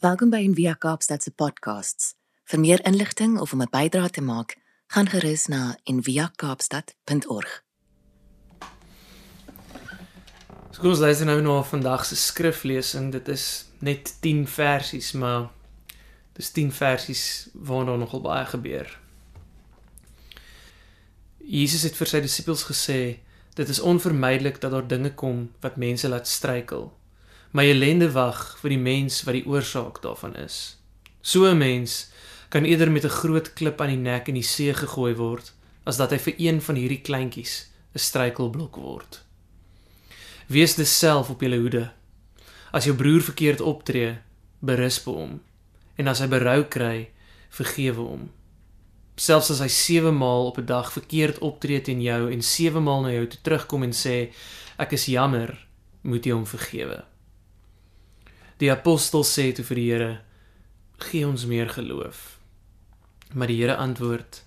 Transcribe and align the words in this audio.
Welkom 0.00 0.30
by 0.32 0.38
Envia 0.40 0.72
Kaapstad 0.80 1.20
se 1.20 1.30
podcasts. 1.30 2.14
Vir 2.48 2.60
meer 2.60 2.80
inligting 2.88 3.34
of 3.38 3.52
om 3.52 3.60
'n 3.60 3.68
bydrae 3.70 4.10
te 4.10 4.20
maak, 4.20 4.56
gaan 4.86 5.08
gerus 5.08 5.46
na 5.46 5.76
enviakaapstad.org. 5.84 7.64
So 10.70 10.80
kom 10.80 10.90
ons 10.90 10.98
luister 10.98 11.26
nou 11.26 11.40
na 11.40 11.62
vandag 11.62 12.04
se 12.04 12.16
skriflesing. 12.16 13.12
Dit 13.12 13.28
is 13.28 13.64
net 13.78 14.16
10 14.20 14.48
versies, 14.48 15.12
maar 15.12 15.50
dis 16.32 16.50
10 16.50 16.72
versies 16.72 17.48
waarna 17.52 17.96
nogal 17.96 18.20
baie 18.20 18.46
gebeur. 18.46 18.98
Jesus 21.36 21.82
het 21.82 21.96
vir 21.96 22.06
sy 22.06 22.20
disippels 22.20 22.64
gesê, 22.64 23.18
dit 23.54 23.68
is 23.68 23.80
onvermydelik 23.80 24.60
dat 24.60 24.70
daar 24.70 24.88
dinge 24.88 25.14
kom 25.14 25.50
wat 25.60 25.76
mense 25.76 26.08
laat 26.08 26.28
struikel. 26.28 26.99
My 27.52 27.64
ellende 27.66 28.12
wag 28.14 28.58
vir 28.62 28.70
die 28.70 28.78
mens 28.78 29.24
wat 29.26 29.34
die 29.34 29.46
oorsaak 29.46 29.96
daarvan 30.04 30.36
is. 30.38 30.76
So 31.20 31.50
'n 31.50 31.58
mens 31.58 32.10
kan 32.48 32.64
eerder 32.64 32.90
met 32.90 33.04
'n 33.04 33.18
groot 33.20 33.52
klip 33.52 33.80
aan 33.80 33.88
die 33.88 33.96
nek 33.96 34.28
in 34.28 34.34
die 34.34 34.42
see 34.42 34.74
gegooi 34.74 35.14
word 35.14 35.52
as 35.84 35.96
dat 35.96 36.10
hy 36.10 36.18
vir 36.18 36.34
een 36.38 36.60
van 36.60 36.74
hierdie 36.74 37.00
kleintjies 37.00 37.66
'n 37.94 37.98
struikelblok 37.98 38.76
word. 38.76 39.24
Wees 40.46 40.74
dus 40.74 40.98
self 40.98 41.30
op 41.30 41.40
jou 41.40 41.60
hoede. 41.60 41.92
As 42.72 42.84
jou 42.84 42.96
broer 42.96 43.20
verkeerd 43.20 43.60
optree, 43.60 44.18
berus 44.60 45.02
by 45.04 45.10
hom. 45.10 45.40
En 45.96 46.08
as 46.08 46.18
hy 46.18 46.26
berou 46.26 46.64
kry, 46.64 47.10
vergewe 47.48 48.00
hom. 48.00 48.30
Selfs 49.16 49.50
as 49.50 49.58
hy 49.58 49.68
7 49.68 50.16
maal 50.16 50.46
op 50.46 50.58
'n 50.58 50.66
dag 50.66 50.92
verkeerd 50.92 51.38
optree 51.38 51.80
teen 51.80 52.02
jou 52.02 52.32
en 52.32 52.42
7 52.42 52.82
maal 52.82 53.02
na 53.02 53.10
jou 53.10 53.26
toe 53.26 53.40
terugkom 53.42 53.82
en 53.82 53.92
sê 53.92 54.32
ek 54.78 54.92
is 54.92 55.06
jammer, 55.06 55.66
moet 56.02 56.24
jy 56.24 56.32
hom 56.32 56.46
vergewe. 56.46 57.09
Die 58.60 58.68
apostel 58.68 59.22
sê 59.24 59.46
toe 59.56 59.64
vir 59.64 59.78
die 59.78 59.86
Here: 59.88 60.20
"Gee 61.00 61.24
ons 61.26 61.46
meer 61.46 61.68
geloof." 61.68 62.38
Maar 63.32 63.46
die 63.46 63.56
Here 63.56 63.76
antwoord: 63.76 64.44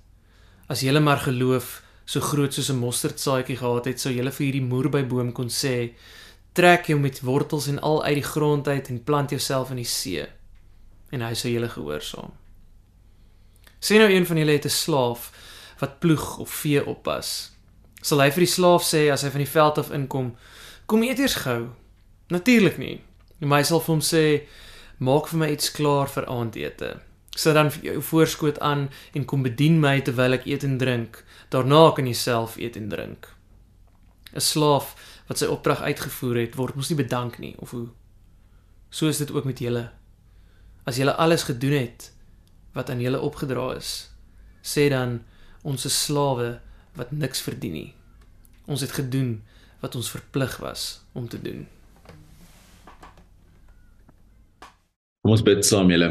"As 0.70 0.82
julle 0.82 1.00
maar 1.00 1.18
geloof 1.18 1.82
so 2.06 2.20
groot 2.20 2.54
soos 2.54 2.70
'n 2.70 2.78
mosterdsaadjie 2.78 3.58
gehad 3.58 3.86
het, 3.86 4.00
sou 4.00 4.14
julle 4.14 4.32
vir 4.32 4.46
hierdie 4.46 4.62
moerbeiboom 4.62 5.32
kon 5.32 5.50
sê: 5.50 5.94
Trek 6.54 6.86
jou 6.86 7.00
met 7.00 7.22
wortels 7.22 7.68
en 7.68 7.80
al 7.80 8.04
uit 8.04 8.16
die 8.16 8.30
grond 8.30 8.68
uit 8.68 8.90
en 8.90 9.04
plant 9.04 9.30
jouself 9.30 9.70
in 9.70 9.78
die 9.78 9.86
see, 9.86 10.28
en 11.10 11.22
hy 11.22 11.34
sou 11.34 11.52
julle 11.52 11.70
gehoorsaam." 11.70 12.32
Sien 13.80 13.98
nou 13.98 14.12
een 14.12 14.26
van 14.26 14.38
julle 14.38 14.52
het 14.52 14.66
'n 14.66 14.70
slaaf 14.70 15.32
wat 15.80 16.00
ploeg 16.00 16.38
of 16.38 16.50
vee 16.50 16.86
oppas. 16.86 17.52
Sal 18.02 18.20
hy 18.20 18.30
vir 18.32 18.46
die 18.46 18.54
slaaf 18.54 18.84
sê 18.84 19.12
as 19.12 19.22
hy 19.24 19.30
van 19.30 19.42
die 19.42 19.54
veld 19.58 19.78
af 19.78 19.92
inkom: 19.92 20.36
"Kom 20.86 21.04
eet 21.04 21.20
eers 21.20 21.36
gou." 21.36 21.70
Natuurlik 22.28 22.78
nie. 22.78 23.02
En 23.44 23.52
my 23.52 23.60
sal 23.68 23.82
vir 23.84 23.92
hom 23.92 24.04
sê 24.08 24.26
maak 25.04 25.28
vir 25.28 25.42
my 25.42 25.50
iets 25.52 25.74
klaar 25.76 26.08
vir 26.08 26.30
aandete. 26.32 26.94
Sit 27.36 27.58
dan 27.58 27.72
jou 27.84 28.00
voorskoot 28.10 28.60
aan 28.64 28.86
en 29.18 29.26
kom 29.28 29.44
bedien 29.44 29.82
my 29.84 29.98
terwyl 30.06 30.38
ek 30.38 30.46
eet 30.48 30.64
en 30.64 30.78
drink. 30.80 31.20
Daarna 31.52 31.90
kan 31.98 32.08
jy 32.08 32.14
self 32.16 32.56
eet 32.62 32.78
en 32.80 32.88
drink. 32.94 33.28
'n 34.32 34.40
Slaaf 34.40 34.96
wat 35.28 35.38
sy 35.42 35.50
opdrag 35.52 35.82
uitgevoer 35.82 36.40
het, 36.40 36.56
word 36.56 36.76
mos 36.76 36.90
nie 36.90 37.02
bedank 37.04 37.38
nie 37.40 37.56
of 37.60 37.72
hoe? 37.72 37.90
So 38.90 39.08
is 39.08 39.18
dit 39.18 39.32
ook 39.32 39.46
met 39.46 39.60
julle. 39.60 39.92
As 40.86 40.98
julle 40.98 41.16
alles 41.16 41.44
gedoen 41.44 41.78
het 41.78 42.12
wat 42.74 42.90
aan 42.90 43.02
julle 43.02 43.20
opgedra 43.20 43.76
is, 43.76 44.10
sê 44.64 44.90
dan 44.90 45.24
ons 45.64 45.86
is 45.86 46.04
slawe 46.06 46.60
wat 46.96 47.12
niks 47.12 47.42
verdien 47.42 47.74
nie. 47.74 47.94
Ons 48.66 48.82
het 48.82 48.92
gedoen 48.92 49.44
wat 49.80 49.96
ons 49.96 50.10
verplig 50.10 50.58
was 50.58 51.02
om 51.14 51.28
te 51.28 51.42
doen. 51.42 51.68
Kom 55.24 55.32
ons 55.38 55.44
bid 55.48 55.62
saam 55.64 55.88
julle. 55.88 56.08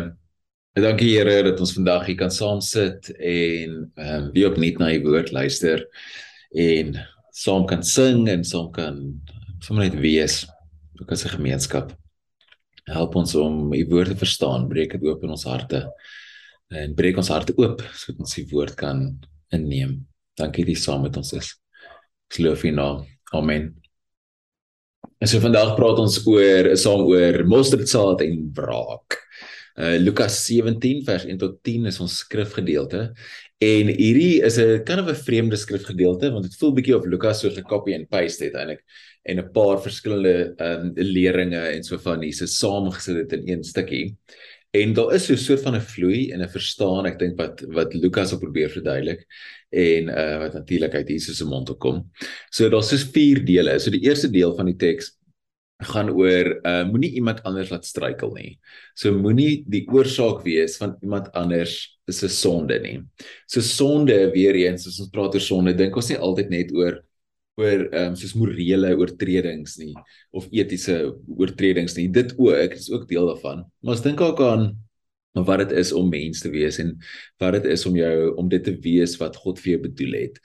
Dankie 0.72 1.10
Here 1.12 1.42
dat 1.44 1.58
ons 1.60 1.74
vandag 1.76 2.06
hier 2.08 2.16
kan 2.16 2.30
saam 2.32 2.62
sit 2.64 3.10
en 3.12 3.74
ehm 4.00 4.12
um, 4.14 4.30
weer 4.32 4.48
opnuut 4.48 4.78
na 4.80 4.88
u 4.88 5.02
woord 5.04 5.34
luister 5.36 5.82
en 6.56 6.94
saam 7.36 7.66
kan 7.68 7.84
sing 7.84 8.24
en 8.32 8.40
saam 8.48 8.70
kan 8.72 9.02
sommer 9.60 9.84
net 9.84 9.98
wees 10.00 10.38
ook 10.96 11.12
as 11.12 11.26
'n 11.26 11.34
gemeenskap. 11.36 11.92
Help 12.88 13.14
ons 13.20 13.34
om 13.34 13.74
u 13.74 13.84
woord 13.92 14.08
te 14.08 14.16
verstaan, 14.16 14.68
breek 14.68 14.96
dit 14.96 15.04
oop 15.04 15.22
in 15.22 15.36
ons 15.36 15.44
harte 15.44 15.84
en 16.70 16.94
breek 16.94 17.20
ons 17.20 17.28
harte 17.28 17.52
oop 17.58 17.84
sodat 17.92 18.20
ons 18.20 18.34
die 18.34 18.48
woord 18.48 18.74
kan 18.74 19.20
inneem. 19.52 20.06
Dankie 20.40 20.64
dat 20.64 20.72
u 20.72 20.80
saam 20.80 21.02
met 21.02 21.16
ons 21.16 21.32
is. 21.32 21.52
Ons 22.30 22.38
loof 22.38 22.64
u 22.64 22.70
naam. 22.70 23.04
Amen. 23.32 23.81
En 25.22 25.28
so 25.30 25.38
vandag 25.38 25.76
praat 25.78 26.00
ons 26.02 26.16
oor 26.26 26.72
saam 26.78 27.04
oor 27.06 27.44
mosterdsaad 27.46 28.24
en 28.24 28.40
wraak. 28.56 29.18
Uh 29.78 29.94
Lukas 30.02 30.34
17 30.44 31.04
vers 31.06 31.24
1 31.24 31.38
tot 31.40 31.54
10 31.64 31.86
is 31.90 32.00
ons 32.02 32.16
skrifgedeelte. 32.24 33.04
En 33.62 33.92
hierdie 33.92 34.42
is 34.42 34.58
'n 34.58 34.82
kind 34.84 35.00
of 35.00 35.08
'n 35.08 35.24
vreemde 35.26 35.56
skrifgedeelte 35.56 36.30
want 36.30 36.44
dit 36.44 36.58
voel 36.58 36.74
bietjie 36.74 36.96
of 36.96 37.06
Lukas 37.06 37.40
so 37.40 37.50
gekopie 37.50 37.94
en 37.94 38.06
paste 38.06 38.44
het 38.44 38.54
eintlik 38.54 38.82
en 39.22 39.38
'n 39.38 39.52
paar 39.52 39.78
verskillende 39.80 40.54
um 40.58 40.92
leringe 40.96 41.62
en 41.70 41.84
so 41.84 41.98
van 41.98 42.22
hierse 42.22 42.46
saamgesit 42.46 43.16
het 43.16 43.32
in 43.32 43.48
een 43.48 43.64
stukkie. 43.64 44.16
En 44.72 44.92
daar 44.94 45.14
is 45.14 45.26
so 45.26 45.34
'n 45.34 45.36
soort 45.36 45.62
van 45.62 45.76
'n 45.76 45.80
vloei 45.80 46.32
en 46.32 46.42
'n 46.42 46.48
verstaan, 46.48 47.06
ek 47.06 47.18
dink 47.18 47.38
wat 47.38 47.60
wat 47.68 47.94
Lukas 47.94 48.30
wil 48.30 48.40
probeer 48.40 48.70
verduidelik 48.70 49.26
en 49.72 50.12
uh 50.12 50.38
wat 50.44 50.54
natuurlik 50.60 50.94
uit 50.94 51.08
Jesus 51.08 51.40
se 51.40 51.48
mond 51.48 51.70
kom. 51.80 52.04
So 52.50 52.68
daar's 52.68 52.92
soos 52.92 53.08
vier 53.14 53.42
dele. 53.44 53.78
So 53.80 53.90
die 53.90 54.04
eerste 54.04 54.30
deel 54.30 54.54
van 54.56 54.68
die 54.70 54.76
teks 54.76 55.14
gaan 55.82 56.12
oor 56.14 56.52
uh 56.62 56.82
moenie 56.90 57.14
iemand 57.18 57.42
anders 57.48 57.72
laat 57.72 57.88
struikel 57.88 58.34
nie. 58.36 58.58
So 58.94 59.14
moenie 59.16 59.64
die 59.66 59.86
oorsaak 59.88 60.44
wees 60.44 60.76
van 60.80 60.96
iemand 61.02 61.32
anders 61.38 61.98
se 62.10 62.28
sonde 62.28 62.78
nie. 62.82 63.00
So 63.46 63.60
sonde 63.60 64.30
weer 64.34 64.54
eens 64.66 64.86
as 64.86 65.00
ons 65.00 65.10
praat 65.10 65.34
oor 65.34 65.44
sonde, 65.44 65.74
dink 65.74 65.96
ons 65.96 66.10
nie 66.12 66.20
altyd 66.20 66.52
net 66.52 66.76
oor 66.76 67.00
oor 67.60 67.82
ehm 67.92 68.12
um, 68.12 68.14
soos 68.16 68.32
morele 68.38 68.94
oortredings 68.96 69.76
nie 69.80 69.92
of 70.32 70.46
etiese 70.52 70.96
oortredings 71.36 71.96
nie. 71.98 72.08
Dit 72.08 72.32
ook, 72.38 72.56
dit 72.72 72.78
is 72.80 72.90
ook 72.92 73.08
deel 73.08 73.28
daarvan. 73.28 73.66
Maar 73.84 73.98
as 73.98 74.04
dink 74.04 74.20
ook 74.24 74.40
aan 74.40 74.70
wat 75.32 75.62
dit 75.64 75.72
is 75.80 75.92
om 75.96 76.10
mens 76.12 76.40
te 76.40 76.50
wees 76.52 76.78
en 76.82 76.92
wat 77.40 77.56
dit 77.56 77.70
is 77.72 77.86
om 77.88 77.96
jou 77.96 78.34
om 78.36 78.48
dit 78.52 78.64
te 78.64 78.74
wees 78.84 79.16
wat 79.20 79.36
God 79.40 79.60
vir 79.62 79.76
jou 79.76 79.82
bedoel 79.88 80.18
het. 80.20 80.40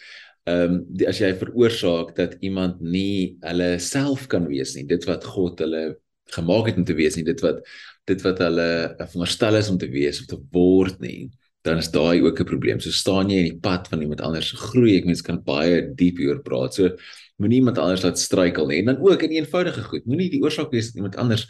Ehm 0.47 0.77
um, 0.77 1.07
as 1.07 1.19
jy 1.19 1.33
veroorsaak 1.35 2.15
dat 2.15 2.37
iemand 2.39 2.81
nie 2.81 3.37
hulle 3.43 3.75
self 3.83 4.27
kan 4.31 4.47
wees 4.47 4.75
nie, 4.75 4.85
dit 4.87 5.03
wat 5.09 5.25
God 5.27 5.59
hulle 5.59 5.97
gemaak 6.31 6.71
het 6.71 6.79
om 6.79 6.85
te 6.87 6.95
wees 6.95 7.15
nie, 7.15 7.25
dit 7.27 7.41
wat 7.43 7.59
dit 8.07 8.23
wat 8.23 8.39
hulle 8.39 8.69
veronderstel 9.01 9.59
is 9.59 9.69
om 9.69 9.77
te 9.77 9.91
wees 9.91 10.21
of 10.21 10.31
te 10.31 10.39
word 10.55 10.99
nie 11.03 11.27
dan 11.67 11.81
is 11.83 11.91
daai 11.91 12.21
ook 12.23 12.39
'n 12.39 12.51
probleem. 12.51 12.79
So 12.79 12.91
staan 12.91 13.29
jy 13.29 13.37
in 13.37 13.49
die 13.51 13.59
pad 13.59 13.87
van 13.87 14.01
iemand 14.01 14.21
anders 14.21 14.49
se 14.49 14.55
groei. 14.55 14.97
Ek 14.97 15.05
mens 15.05 15.21
kan 15.21 15.43
baie 15.43 15.93
diep 15.95 16.17
hieroor 16.17 16.41
praat. 16.41 16.73
So 16.73 16.95
moenie 17.37 17.59
iemand 17.59 17.77
anders 17.77 18.03
laat 18.03 18.19
struikel 18.19 18.67
nie. 18.67 18.79
En 18.79 18.85
dan 18.85 18.97
ook 18.97 19.21
in 19.23 19.29
eenvoudige 19.29 19.83
goed. 19.83 20.05
Moenie 20.05 20.29
die 20.29 20.41
oorsaak 20.41 20.71
wees 20.71 20.85
dat 20.85 20.95
iemand 20.95 21.15
anders 21.15 21.47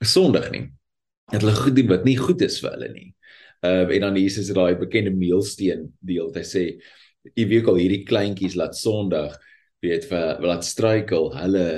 sondig 0.00 0.50
nie. 0.50 0.70
Dat 1.32 1.42
hulle 1.42 1.56
goed 1.56 1.76
doen 1.76 1.90
wat 1.92 2.06
nie 2.08 2.16
goed 2.16 2.42
is 2.46 2.60
vir 2.62 2.74
hulle 2.76 2.88
nie. 2.94 3.10
Uh 3.66 3.90
en 3.94 4.06
dan 4.06 4.16
Jesus 4.16 4.48
het 4.48 4.56
daai 4.56 4.78
bekende 4.78 5.12
meelsteen 5.14 5.88
deel. 6.00 6.30
Hy 6.34 6.46
sê 6.46 6.64
jy 7.34 7.46
weet 7.50 7.68
al 7.68 7.80
hierdie 7.80 8.04
kleintjies 8.08 8.56
laat 8.56 8.76
sondig, 8.78 9.34
weet 9.84 10.06
vir 10.08 10.44
laat 10.46 10.64
struikel, 10.64 11.32
hulle 11.36 11.68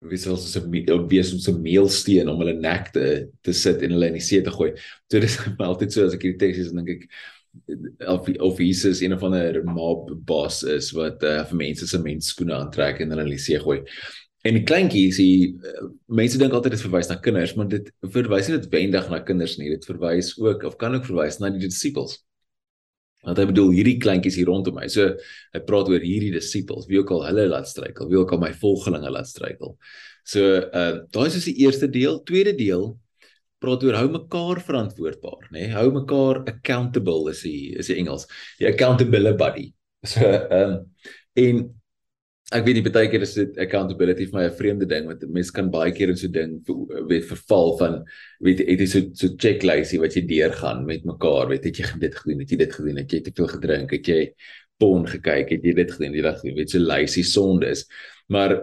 wie 0.00 0.16
sou 0.16 0.36
so 0.40 0.60
'n 0.60 1.08
wees 1.08 1.32
om 1.32 1.38
so 1.38 1.52
'n 1.52 1.62
meelsteen 1.62 2.28
om 2.28 2.38
hulle 2.40 2.54
nek 2.56 2.92
te 2.92 3.28
te 3.42 3.52
sit 3.52 3.82
en 3.82 3.92
hulle 3.92 4.06
in 4.06 4.16
die 4.16 4.24
see 4.24 4.40
te 4.40 4.50
gooi. 4.50 4.72
So 5.10 5.20
dis 5.20 5.36
altyd 5.58 5.92
so 5.92 6.06
as 6.06 6.14
ek 6.14 6.24
hierdie 6.24 6.40
teks 6.40 6.58
lees 6.58 6.72
dan 6.72 6.84
dink 6.84 7.04
ek 7.04 7.10
of 8.06 8.28
of 8.38 8.58
Jesus 8.58 9.00
een 9.00 9.12
of 9.12 9.22
ander 9.22 9.64
mob 9.64 10.10
boss 10.24 10.62
is 10.62 10.92
wat 10.92 11.22
uh, 11.22 11.44
vir 11.44 11.56
mense 11.56 11.86
se 11.86 11.98
mensskoene 11.98 12.54
aantrek 12.54 13.00
en 13.00 13.10
hulle 13.10 13.26
in 13.26 13.34
die 13.34 13.42
see 13.42 13.58
gooi. 13.58 13.80
En 14.48 14.56
die 14.56 14.64
kleintjies, 14.64 15.18
die 15.20 15.52
uh, 15.52 15.90
mense 16.16 16.38
dink 16.40 16.54
altyd 16.56 16.76
dit 16.76 16.82
verwys 16.86 17.10
na 17.10 17.18
kinders, 17.20 17.52
maar 17.58 17.68
dit 17.68 17.90
verwys 18.14 18.48
nie 18.48 18.56
noodwendig 18.56 19.10
na 19.12 19.20
kinders 19.26 19.58
nie. 19.60 19.68
Dit 19.74 19.84
verwys 19.88 20.32
ook 20.40 20.64
of 20.68 20.78
kan 20.80 20.96
ook 20.96 21.08
verwys 21.08 21.40
na 21.42 21.50
die 21.52 21.66
disippels. 21.66 22.16
Want 23.26 23.36
hy 23.36 23.44
bedoel 23.50 23.74
hierdie 23.76 23.98
kleintjies 24.00 24.38
hier 24.40 24.48
rondom 24.48 24.78
my. 24.80 24.86
So 24.88 25.10
hy 25.52 25.60
praat 25.66 25.90
oor 25.92 26.00
hierdie 26.00 26.32
disippels, 26.32 26.88
wie 26.88 27.02
ook 27.02 27.12
al 27.12 27.26
hulle 27.28 27.44
laat 27.50 27.68
struikel, 27.68 28.08
wie 28.08 28.20
ook 28.22 28.32
al 28.32 28.40
my 28.40 28.52
volgelinge 28.62 29.12
laat 29.12 29.28
struikel. 29.28 29.76
So 30.24 30.56
uh 30.56 31.02
daai 31.12 31.28
is 31.28 31.44
die 31.44 31.58
eerste 31.66 31.90
deel. 31.92 32.22
Tweede 32.24 32.54
deel 32.56 32.94
praat 33.60 33.84
oor 33.84 33.98
hou 33.98 34.06
mekaar 34.14 34.62
verantwoordbaar, 34.64 35.50
nê? 35.50 35.66
Nee? 35.66 35.74
Hou 35.74 35.90
mekaar 35.92 36.40
accountable 36.48 37.28
is 37.34 37.44
die 37.44 37.74
is 37.76 37.92
die 37.92 37.98
Engels. 38.00 38.24
Die 38.60 38.70
accountability 38.70 39.36
buddy. 39.36 39.66
So 40.08 40.24
ehm 40.24 40.78
um, 40.78 40.78
en 41.36 41.58
ek 42.50 42.64
weet 42.66 42.80
nie 42.80 42.90
baie 42.90 43.08
keer 43.10 43.22
is 43.22 43.36
dit 43.38 43.58
accountability 43.62 44.26
vir 44.26 44.38
my 44.38 44.44
'n 44.48 44.56
vreemde 44.58 44.86
ding 44.90 45.06
want 45.06 45.22
mense 45.28 45.52
kan 45.54 45.70
baie 45.70 45.92
keer 45.92 46.10
in 46.10 46.16
so 46.16 46.28
ding 46.28 46.58
weet 47.08 47.28
verval 47.28 47.76
van 47.78 48.00
weet 48.40 48.64
het 48.64 48.80
jy 48.80 48.86
so 48.86 49.00
so 49.14 49.36
checklistie 49.36 50.00
wat 50.02 50.16
jy 50.16 50.24
deurgaan 50.26 50.84
met 50.86 51.04
mekaar 51.04 51.48
weet 51.48 51.64
het 51.64 51.78
jy 51.78 51.86
dit 52.00 52.14
gedoen 52.14 52.40
het 52.40 52.50
jy 52.50 52.58
dit 52.58 52.72
gedoen 52.72 52.98
het 52.98 53.12
jy 53.12 53.20
te 53.20 53.32
veel 53.36 53.50
gedrink 53.54 53.90
het 53.92 54.08
jy 54.08 54.34
pon 54.80 55.06
gekyk 55.06 55.50
het 55.50 55.64
jy 55.64 55.74
dit 55.74 55.90
gedoen 55.90 56.14
jy 56.14 56.22
dacht 56.22 56.42
weet 56.42 56.70
so 56.70 56.78
lysie 56.78 57.24
sonde 57.24 57.70
is 57.70 57.86
maar 58.28 58.58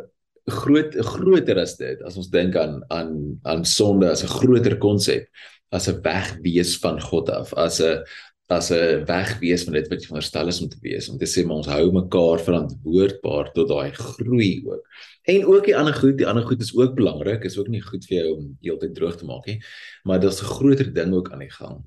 groot 0.47 0.95
groter 0.95 1.59
as 1.59 1.77
dit 1.77 2.01
as 2.03 2.17
ons 2.17 2.29
dink 2.31 2.55
aan 2.55 2.81
aan 2.89 3.39
aan 3.43 3.63
sonde 3.65 4.11
as 4.11 4.23
'n 4.23 4.35
groter 4.39 4.77
konsep 4.77 5.27
as 5.71 5.87
'n 5.87 6.01
wegwees 6.01 6.77
van 6.79 7.01
God 7.01 7.29
af, 7.29 7.53
as 7.53 7.79
'n 7.81 8.03
as 8.47 8.71
'n 8.71 9.03
wegwees 9.05 9.63
van 9.63 9.73
dit 9.73 9.87
wat 9.87 9.99
jy 9.99 10.07
veronderstel 10.07 10.47
is 10.47 10.61
om 10.61 10.69
te 10.69 10.79
wees, 10.81 11.09
om 11.09 11.17
te 11.17 11.25
sê 11.25 11.45
maar 11.45 11.59
ons 11.59 11.67
hou 11.67 11.91
mekaar 11.91 12.39
verantwoordbaar 12.39 13.51
tot 13.53 13.67
daai 13.67 13.91
groei 13.91 14.63
ook. 14.65 14.83
En 15.27 15.45
ook 15.45 15.65
die 15.65 15.75
ander 15.75 15.93
goed, 15.93 16.17
die 16.17 16.27
ander 16.27 16.43
goed 16.43 16.61
is 16.61 16.75
ook 16.75 16.95
belangrik, 16.95 17.43
is 17.43 17.57
ook 17.57 17.67
nie 17.67 17.81
goed 17.81 18.05
vir 18.07 18.17
jou 18.17 18.37
om 18.37 18.57
heeltyd 18.61 18.95
droog 18.95 19.17
te 19.17 19.25
maak 19.25 19.45
nie, 19.45 19.59
maar 20.03 20.19
daar's 20.19 20.41
'n 20.41 20.45
groter 20.45 20.93
ding 20.93 21.13
ook 21.13 21.31
aan 21.31 21.43
die 21.43 21.51
gang. 21.51 21.83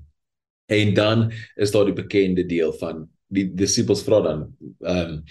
En 0.69 0.93
dan 0.93 1.31
is 1.55 1.71
daar 1.71 1.85
die 1.85 1.93
bekende 1.93 2.45
deel 2.45 2.73
van 2.73 3.09
die 3.27 3.47
disippels 3.53 4.03
vra 4.03 4.21
dan 4.21 4.55
ehm 4.79 5.09
um, 5.09 5.23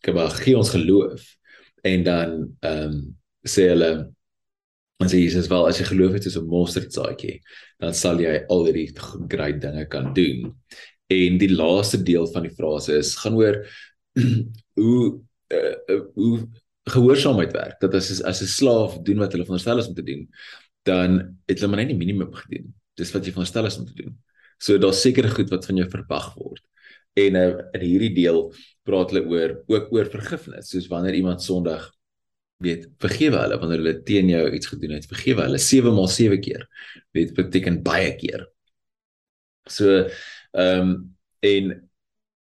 kom 0.00 0.14
maar 0.14 0.30
gee 0.30 0.56
ons 0.56 0.70
geloof 0.70 1.36
en 1.82 2.04
dan 2.04 2.56
ehm 2.60 2.92
um, 2.92 3.18
sê 3.42 3.68
hulle 3.68 3.90
En 4.98 5.06
sê 5.06 5.20
Jesus 5.22 5.46
wel 5.50 5.68
as 5.68 5.78
jy 5.78 5.86
geloof 5.92 6.16
het 6.16 6.24
soos 6.26 6.38
'n 6.40 6.50
mosterdsaadjie, 6.50 7.38
dan 7.78 7.94
sal 7.94 8.18
jy 8.18 8.44
al 8.50 8.64
hierdie 8.66 8.90
groot 8.98 9.60
dinge 9.62 9.84
kan 9.86 10.12
doen. 10.14 10.54
En 11.08 11.38
die 11.38 11.50
laaste 11.54 12.02
deel 12.02 12.26
van 12.26 12.42
die 12.42 12.54
frase 12.54 12.98
is 12.98 13.14
gaan 13.16 13.34
oor 13.38 13.62
hoe 14.82 15.20
uh, 15.54 16.00
hoe 16.14 16.48
gehoorsaamheid 16.90 17.52
werk. 17.52 17.80
Dat 17.80 17.94
as 17.94 18.22
as 18.22 18.42
'n 18.42 18.50
slaaf 18.58 18.98
doen 19.02 19.18
wat 19.18 19.32
hulle 19.32 19.44
veronderstel 19.46 19.78
is 19.78 19.88
om 19.88 19.94
te 19.94 20.02
doen, 20.02 20.28
dan 20.82 21.38
het 21.46 21.60
hulle 21.60 21.70
maar 21.70 21.84
net 21.84 21.94
die 21.94 22.04
minimum 22.04 22.34
gedoen. 22.34 22.74
Dis 22.94 23.12
wat 23.12 23.24
jy 23.24 23.32
veronderstel 23.32 23.66
is 23.66 23.78
om 23.78 23.86
te 23.86 23.94
doen. 24.02 24.18
So 24.58 24.78
daar's 24.78 25.00
sekere 25.00 25.30
goed 25.30 25.50
wat 25.50 25.66
van 25.66 25.76
jou 25.76 25.88
verwag 25.88 26.34
word. 26.34 26.62
En 27.14 27.34
uh, 27.34 27.54
in 27.72 27.80
hierdie 27.80 28.14
deel 28.14 28.52
praat 28.82 29.12
hulle 29.12 29.26
oor 29.30 29.62
ook 29.66 29.92
oor 29.92 30.10
vergifnis, 30.10 30.70
soos 30.70 30.88
wanneer 30.90 31.14
iemand 31.14 31.42
sondig 31.42 31.86
weet 32.62 32.88
vergewe 33.02 33.38
hulle 33.38 33.58
wanneer 33.60 33.82
hulle 33.82 33.98
teen 34.06 34.30
jou 34.32 34.44
iets 34.54 34.70
gedoen 34.72 34.96
het. 34.96 35.06
Vergewe 35.10 35.44
hulle 35.46 35.60
7 35.62 35.94
maal 35.94 36.10
7 36.10 36.40
keer. 36.42 36.66
Weet 37.16 37.34
beteken 37.36 37.82
baie 37.86 38.14
keer. 38.18 38.48
So 39.68 40.04
ehm 40.52 40.90
um, 40.90 40.96
en 41.44 41.68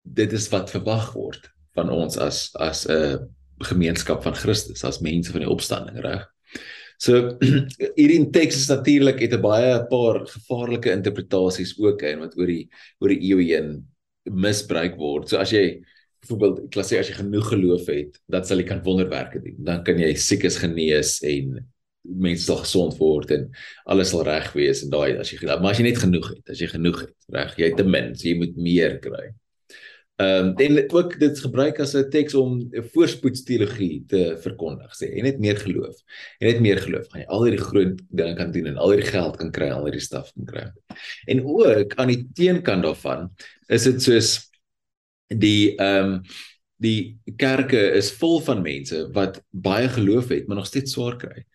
dit 0.05 0.33
is 0.37 0.45
wat 0.51 0.69
verwag 0.69 1.07
word 1.15 1.47
van 1.73 1.89
ons 1.89 2.19
as 2.21 2.51
as 2.61 2.85
'n 2.85 3.25
gemeenskap 3.65 4.21
van 4.23 4.35
Christus 4.35 4.83
as 4.83 5.01
mense 5.01 5.31
van 5.31 5.41
die 5.41 5.49
opstanding 5.49 5.97
reg? 6.05 6.27
So 7.01 7.37
hierdie 7.99 8.29
teks 8.31 8.61
is 8.61 8.69
natuurlik 8.69 9.19
het 9.19 9.33
'n 9.33 9.41
baie 9.41 9.73
paar 9.89 10.21
gevaarlike 10.27 10.91
interpretasies 10.91 11.73
ook 11.79 12.01
en 12.01 12.19
wat 12.19 12.37
oor 12.37 12.47
die 12.47 12.69
oor 12.99 13.09
die 13.09 13.23
eeue 13.31 13.49
heen 13.55 13.87
misbruik 14.29 14.95
word. 14.97 15.29
So 15.29 15.37
as 15.37 15.51
jy 15.51 15.81
byvoorbeeld 16.25 16.66
klas 16.74 16.92
sê 16.92 17.00
as 17.00 17.12
jy 17.12 17.19
genoeg 17.19 17.48
geloof 17.54 17.88
het, 17.92 18.19
dat 18.31 18.48
sal 18.48 18.60
jy 18.62 18.68
kan 18.68 18.83
wonderwerke 18.83 19.42
doen. 19.44 19.56
Dan 19.69 19.86
kan 19.88 20.01
jy 20.01 20.12
siekes 20.18 20.60
genees 20.63 21.19
en 21.25 21.56
mense 22.06 22.45
sal 22.45 22.62
gesond 22.62 22.98
word 23.00 23.31
en 23.33 23.48
alles 23.89 24.12
sal 24.13 24.25
reg 24.27 24.51
wees 24.57 24.83
en 24.83 24.92
daai 24.94 25.18
as 25.22 25.31
jy. 25.31 25.42
Maar 25.45 25.72
as 25.72 25.81
jy 25.81 25.88
net 25.88 26.04
genoeg 26.04 26.30
het, 26.33 26.44
as 26.54 26.62
jy 26.62 26.69
genoeg 26.74 27.01
het, 27.06 27.16
reg, 27.33 27.57
jy 27.62 27.72
het 27.72 27.81
te 27.81 27.88
min, 27.88 28.13
so 28.18 28.30
jy 28.30 28.38
moet 28.42 28.62
meer 28.68 29.00
kry. 29.04 29.31
Ehm 30.16 30.45
um, 30.48 30.51
en 30.63 30.77
ook 30.95 31.18
dit 31.19 31.39
gebruik 31.44 31.80
as 31.83 31.94
'n 31.94 32.10
teks 32.10 32.33
om 32.39 32.69
'n 32.72 32.83
voorspoedsteologie 32.94 34.04
te 34.07 34.38
verkondig. 34.39 34.95
Sê 34.95 35.12
jy 35.12 35.22
net 35.22 35.39
meer 35.39 35.57
geloof. 35.57 35.95
Jy 36.39 36.51
net 36.51 36.62
meer 36.62 36.80
geloof, 36.80 37.10
gaan 37.10 37.22
jy 37.22 37.27
al 37.27 37.44
hierdie 37.44 37.66
groot 37.66 38.01
dinge 38.10 38.36
kan 38.36 38.51
doen 38.51 38.66
en 38.66 38.77
al 38.77 38.92
hierdie 38.94 39.12
geld 39.12 39.38
kan 39.38 39.51
kry, 39.51 39.69
al 39.69 39.83
hierdie 39.83 40.01
staf 40.01 40.31
kan 40.33 40.45
kry. 40.45 40.72
En 41.27 41.44
ook 41.44 41.95
aan 41.95 42.07
die 42.07 42.27
teenkant 42.33 42.83
daarvan 42.83 43.30
is 43.68 43.83
dit 43.83 44.01
soos 44.01 44.54
die 45.27 45.75
ehm 45.75 46.19
um, 46.19 46.19
die 46.83 47.16
kerke 47.39 47.80
is 47.95 48.10
vol 48.19 48.42
van 48.44 48.60
mense 48.62 49.06
wat 49.16 49.39
baie 49.50 49.88
geloof 49.89 50.27
het 50.33 50.48
maar 50.48 50.60
nog 50.60 50.68
steeds 50.68 50.92
swaar 50.92 51.16
kry. 51.18 51.45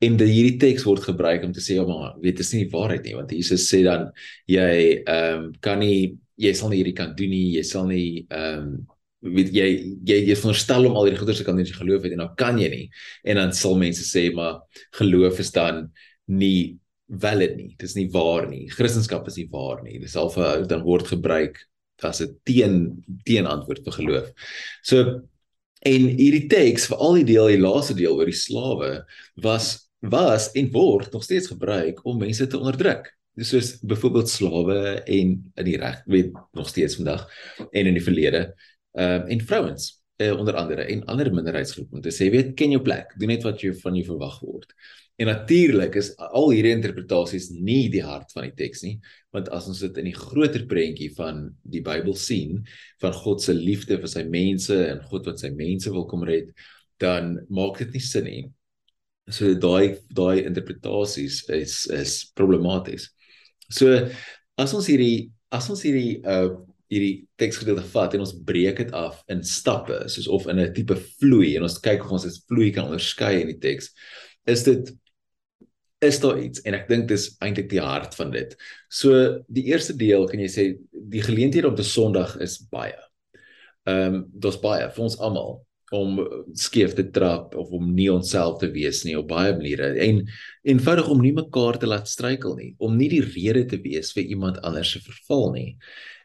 En 0.00 0.16
die 0.16 0.30
hierdie 0.30 0.56
teks 0.62 0.86
word 0.88 1.04
gebruik 1.04 1.44
om 1.44 1.52
te 1.52 1.60
sê 1.60 1.76
ja 1.76 1.84
maar 1.84 2.14
weet 2.22 2.38
dit 2.38 2.46
is 2.46 2.52
nie 2.54 2.62
die 2.64 2.72
waarheid 2.72 3.04
nie 3.04 3.16
want 3.18 3.34
Jesus 3.36 3.68
sê 3.68 3.82
dan 3.84 4.08
jy 4.48 5.02
ehm 5.04 5.44
um, 5.44 5.52
kan 5.60 5.78
nie 5.84 6.16
jy 6.40 6.54
sal 6.56 6.72
nie 6.72 6.80
hierdie 6.80 6.96
kan 6.96 7.12
doen 7.16 7.30
nie, 7.30 7.52
jy 7.58 7.64
sal 7.68 7.86
nie 7.90 8.24
ehm 8.30 8.64
um, 8.64 8.72
weet 9.20 9.52
jy 9.52 9.68
jy 10.08 10.18
jy 10.30 10.36
verstel 10.40 10.88
om 10.88 10.96
al 10.96 11.10
hierdie 11.10 11.20
goeie 11.20 11.36
se 11.36 11.44
kan 11.44 11.58
nie 11.58 11.66
jy 11.68 11.76
geloof 11.76 12.06
het 12.06 12.16
en 12.16 12.24
dan 12.24 12.36
kan 12.40 12.58
jy 12.58 12.70
nie. 12.72 12.86
En 13.24 13.36
dan 13.42 13.52
sal 13.52 13.76
mense 13.76 14.06
sê 14.08 14.30
maar 14.34 14.62
geloof 14.96 15.42
is 15.44 15.52
dan 15.52 15.90
nie 16.26 16.78
valid 17.20 17.56
nie. 17.58 17.74
Dit 17.76 17.90
is 17.90 17.96
nie 17.98 18.08
waar 18.14 18.48
nie. 18.48 18.68
Christendom 18.70 19.26
is 19.28 19.36
nie 19.36 19.48
waar 19.52 19.82
nie. 19.84 19.98
Dis 20.00 20.16
al 20.16 20.30
vir 20.32 20.64
dan 20.70 20.86
word 20.86 21.10
gebruik 21.10 21.60
as 22.04 22.20
'n 22.22 22.36
teen 22.44 23.04
teenantwoord 23.24 23.84
vir 23.84 23.92
geloof. 23.92 24.32
So 24.82 25.20
en 25.80 26.02
hierdie 26.18 26.46
teks 26.48 26.86
vir 26.90 26.98
al 26.98 27.14
die 27.20 27.28
deel 27.32 27.46
die 27.46 27.62
laaste 27.62 27.94
deel 27.94 28.16
oor 28.16 28.28
die 28.28 28.36
slawe 28.36 29.04
was 29.36 29.88
was 30.00 30.50
en 30.56 30.70
word 30.72 31.12
nog 31.12 31.24
steeds 31.24 31.48
gebruik 31.52 32.04
om 32.04 32.18
mense 32.18 32.46
te 32.46 32.58
onderdruk. 32.58 33.10
Dis 33.36 33.48
soos 33.48 33.78
byvoorbeeld 33.80 34.28
slawe 34.28 34.78
en 35.04 35.52
in 35.54 35.64
die 35.64 35.76
reg 35.76 36.02
weet 36.06 36.32
nog 36.52 36.68
steeds 36.68 36.96
vandag 36.96 37.28
en 37.70 37.86
in 37.86 37.94
die 37.94 38.04
verlede 38.04 38.54
ehm 38.92 39.26
uh, 39.26 39.32
en 39.32 39.40
vrouens 39.46 40.00
uh, 40.20 40.38
onder 40.38 40.54
andere 40.54 40.82
en 40.82 41.04
ander 41.04 41.32
minderheidsgroepe 41.34 41.94
om 41.94 42.02
te 42.02 42.12
sê 42.12 42.30
weet 42.30 42.54
ken 42.58 42.74
jou 42.74 42.82
plek 42.82 43.14
doen 43.18 43.30
net 43.32 43.44
wat 43.46 43.62
jy 43.62 43.72
van 43.82 43.94
jou 43.94 44.06
verwag 44.08 44.40
word 44.42 44.74
En 45.20 45.28
natuurlik 45.28 45.98
is 46.00 46.14
al 46.16 46.54
hierdie 46.54 46.72
interpretasies 46.72 47.50
nie 47.52 47.90
die 47.92 48.00
hart 48.00 48.30
van 48.32 48.46
die 48.46 48.54
teks 48.56 48.84
nie, 48.86 48.94
want 49.36 49.50
as 49.52 49.66
ons 49.68 49.82
dit 49.84 49.98
in 50.00 50.06
die 50.08 50.16
groter 50.16 50.64
prentjie 50.70 51.10
van 51.16 51.42
die 51.68 51.82
Bybel 51.84 52.16
sien, 52.16 52.62
van 53.02 53.12
God 53.12 53.44
se 53.44 53.52
liefde 53.52 53.98
vir 54.00 54.08
sy 54.08 54.22
mense 54.32 54.78
en 54.86 55.02
God 55.10 55.28
wat 55.28 55.42
sy 55.42 55.50
mense 55.52 55.92
wil 55.92 56.06
kom 56.08 56.24
red, 56.24 56.48
dan 57.04 57.34
maak 57.52 57.82
dit 57.82 57.92
nie 57.98 58.04
sin 58.04 58.26
nie. 58.28 58.46
So 59.30 59.52
daai 59.60 60.00
daai 60.16 60.46
interpretasies 60.46 61.42
is 61.52 61.84
is 61.92 62.14
problematies. 62.36 63.10
So 63.68 63.92
as 64.56 64.74
ons 64.74 64.88
hierdie 64.88 65.28
as 65.52 65.68
ons 65.70 65.84
hierdie 65.84 66.20
uh 66.24 66.56
hierdie 66.90 67.28
teksgedeelte 67.38 67.84
vat 67.92 68.16
en 68.16 68.24
ons 68.24 68.32
breek 68.48 68.80
dit 68.82 68.88
af 68.98 69.20
in 69.30 69.44
stappe, 69.46 70.00
soos 70.10 70.26
of 70.26 70.48
in 70.50 70.58
'n 70.58 70.72
tipe 70.74 70.96
vloei 71.20 71.54
en 71.54 71.62
ons 71.62 71.78
kyk 71.78 72.02
of 72.02 72.16
ons 72.16 72.24
dit 72.26 72.40
vloei 72.50 72.72
kan 72.74 72.88
onderskei 72.88 73.42
in 73.42 73.52
die 73.52 73.60
teks, 73.62 73.92
is 74.46 74.64
dit 74.66 74.90
is 76.00 76.20
daar 76.20 76.38
iets 76.40 76.62
en 76.64 76.74
ek 76.74 76.88
dink 76.88 77.08
dis 77.10 77.26
eintlik 77.44 77.68
die 77.70 77.82
hart 77.84 78.14
van 78.16 78.32
dit. 78.32 78.54
So 78.88 79.42
die 79.52 79.66
eerste 79.68 79.96
deel 79.96 80.26
kan 80.30 80.40
jy 80.40 80.48
sê 80.48 80.64
die 80.90 81.24
geleenthede 81.24 81.68
op 81.68 81.78
'n 81.78 81.84
Sondag 81.84 82.36
is 82.40 82.58
baie. 82.70 82.96
Ehm 83.86 84.14
um, 84.14 84.24
dis 84.32 84.60
baie 84.60 84.88
vir 84.90 85.04
ons 85.04 85.18
almal 85.18 85.60
om 85.90 86.20
skeef 86.54 86.94
te 86.94 87.04
trap 87.10 87.54
of 87.58 87.70
om 87.74 87.94
nie 87.94 88.08
onsself 88.12 88.60
te 88.60 88.70
wees 88.70 89.02
nie 89.04 89.16
op 89.18 89.28
baie 89.28 89.52
maniere 89.56 89.90
en 89.98 90.22
eenvoudig 90.62 91.08
om 91.10 91.20
nie 91.20 91.34
mekaar 91.34 91.78
te 91.78 91.86
laat 91.90 92.08
struikel 92.08 92.54
nie, 92.56 92.74
om 92.78 92.96
nie 92.96 93.08
die 93.10 93.24
rede 93.24 93.66
te 93.66 93.80
wees 93.82 94.12
vir 94.14 94.22
iemand 94.22 94.60
anders 94.62 94.92
se 94.94 95.02
verval 95.02 95.50
nie. 95.52 95.70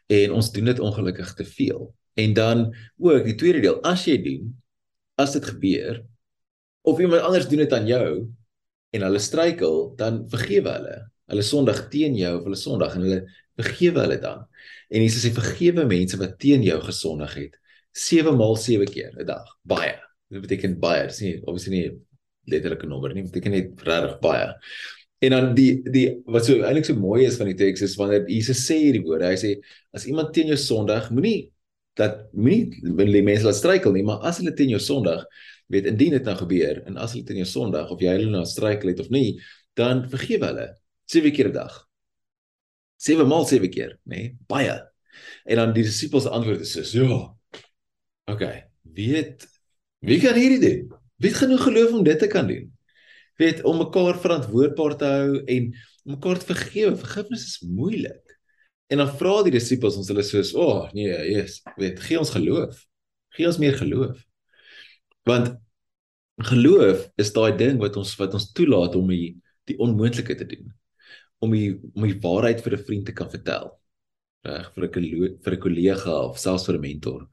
En 0.06 0.36
ons 0.38 0.52
doen 0.52 0.70
dit 0.70 0.80
ongelukkig 0.80 1.34
te 1.34 1.44
veel. 1.44 1.88
En 2.14 2.34
dan 2.34 2.74
ook 3.02 3.24
die 3.26 3.34
tweede 3.34 3.60
deel, 3.60 3.80
as 3.82 4.06
jy 4.06 4.16
doen, 4.22 4.54
as 5.18 5.34
dit 5.34 5.44
gebeur 5.44 6.04
of 6.86 7.00
iemand 7.02 7.26
anders 7.26 7.48
doen 7.50 7.64
dit 7.64 7.72
aan 7.72 7.88
jou, 7.90 8.10
en 8.96 9.04
hulle 9.06 9.20
struikel, 9.22 9.92
dan 10.00 10.24
vergewe 10.32 10.72
hulle. 10.78 10.96
Hulle 11.30 11.44
sondig 11.44 11.84
teen 11.92 12.16
jou 12.18 12.32
of 12.38 12.46
hulle 12.46 12.58
sondig 12.60 12.96
en 12.96 13.06
hulle 13.06 13.20
vergewe 13.60 14.02
hulle 14.04 14.18
dan. 14.22 14.42
En 14.92 15.02
Jesus 15.02 15.24
sê 15.24 15.32
vergewe 15.34 15.86
mense 15.88 16.18
wat 16.20 16.36
teen 16.42 16.64
jou 16.66 16.78
gesondig 16.84 17.38
het 17.40 17.56
7 17.96 18.36
maal 18.36 18.56
7 18.60 18.86
keer 18.92 19.14
'n 19.16 19.26
dag. 19.26 19.46
Baie. 19.62 19.96
Dit 20.28 20.42
beteken 20.42 20.78
baie. 20.78 21.06
Dit 21.06 21.16
is 21.16 21.20
nie 21.20 21.36
obviously 21.44 21.72
nie 21.72 21.88
letterlike 22.46 22.86
nommer 22.86 23.14
nie, 23.14 23.24
beteken 23.26 23.50
net 23.50 23.82
regtig 23.86 24.18
baie. 24.22 24.54
En 25.24 25.32
dan 25.32 25.54
die 25.56 25.82
die 25.90 26.06
wat 26.26 26.44
so 26.44 26.60
eintlik 26.60 26.84
so 26.84 26.94
mooi 26.94 27.24
is 27.26 27.38
van 27.40 27.50
die 27.50 27.56
teks 27.58 27.82
is 27.86 27.96
wanneer 27.96 28.26
Jesus 28.28 28.62
sê 28.66 28.76
hierdie 28.82 29.02
woorde, 29.06 29.30
hy 29.32 29.38
sê 29.40 29.54
as 29.96 30.06
iemand 30.06 30.34
teen 30.36 30.50
jou 30.52 30.58
sondig, 30.60 31.08
moenie 31.10 31.50
dat 31.96 32.26
moenie 32.36 33.24
mense 33.24 33.46
laat 33.46 33.56
struikel 33.56 33.94
nie, 33.96 34.04
maar 34.04 34.20
as 34.28 34.42
hulle 34.42 34.52
teen 34.54 34.74
jou 34.74 34.80
sondig, 34.82 35.22
weet 35.72 35.88
indien 35.90 36.14
dit 36.16 36.24
nou 36.24 36.36
gebeur 36.38 36.82
en 36.86 36.98
as 37.02 37.14
hulle 37.14 37.26
teen 37.26 37.40
jou 37.42 37.48
Sondag 37.48 37.90
of 37.90 38.02
jy 38.02 38.12
hulle 38.16 38.30
nou 38.30 38.44
struikel 38.46 38.92
het 38.92 39.00
of 39.02 39.10
nie, 39.14 39.40
dan 39.78 40.04
vergewe 40.10 40.50
hulle 40.50 40.68
7 41.10 41.32
keer 41.32 41.48
'n 41.48 41.52
dag. 41.52 41.74
7 42.96 43.26
maal 43.26 43.46
7 43.46 43.70
keer, 43.70 43.98
nê? 44.04 44.16
Nee, 44.16 44.36
baie. 44.48 44.76
En 45.44 45.56
dan 45.56 45.72
die 45.72 45.84
disippels 45.84 46.26
antwoord 46.26 46.60
is 46.60 46.72
so, 46.90 47.04
ja. 47.04 47.36
OK, 48.26 48.42
weet 48.82 49.46
wie 50.00 50.20
kan 50.20 50.34
hierdie 50.34 50.60
doen? 50.60 50.98
Wie 51.16 51.30
het 51.30 51.38
genoeg 51.38 51.62
geloof 51.62 51.92
om 51.92 52.04
dit 52.04 52.18
te 52.18 52.26
kan 52.26 52.46
doen? 52.46 52.72
Weet 53.36 53.62
om 53.64 53.78
mekaar 53.78 54.18
verantwoordbaar 54.20 54.96
te 54.96 55.04
hou 55.04 55.44
en 55.44 55.64
om 56.04 56.14
mekaar 56.16 56.38
te 56.38 56.46
vergewe. 56.54 56.96
Vergifnis 56.96 57.46
is 57.46 57.60
moeilik. 57.60 58.36
En 58.86 59.00
dan 59.02 59.10
vra 59.18 59.42
die 59.42 59.54
disippels 59.54 59.96
ons 59.96 60.08
hulle 60.08 60.22
soos, 60.22 60.54
"O, 60.54 60.62
oh, 60.62 60.92
nee, 60.92 61.10
Jesus, 61.32 61.62
weet, 61.76 62.00
gee 62.00 62.18
ons 62.18 62.30
geloof. 62.30 62.86
Gee 63.34 63.46
ons 63.46 63.58
meer 63.58 63.76
geloof." 63.76 64.26
Want 65.26 65.56
geloof 66.46 67.06
is 67.16 67.32
daai 67.32 67.56
ding 67.58 67.80
wat 67.82 67.96
ons 67.96 68.14
wat 68.20 68.34
ons 68.36 68.50
toelaat 68.56 68.96
om 68.98 69.08
die 69.10 69.36
die 69.66 69.78
onmoontlike 69.82 70.36
te 70.38 70.46
doen. 70.46 70.70
Om 71.42 71.54
die 71.56 71.70
om 71.94 72.06
die 72.06 72.18
waarheid 72.22 72.62
vir 72.62 72.76
'n 72.76 72.86
vriend 72.86 73.06
te 73.06 73.12
kan 73.12 73.30
vertel. 73.30 73.72
Reg 74.46 74.70
vir 74.74 74.84
'n 74.86 75.38
vir 75.42 75.52
'n 75.54 75.60
kollega 75.60 76.14
of 76.30 76.38
selfs 76.38 76.66
vir 76.66 76.76
'n 76.76 76.80
mentor. 76.80 77.28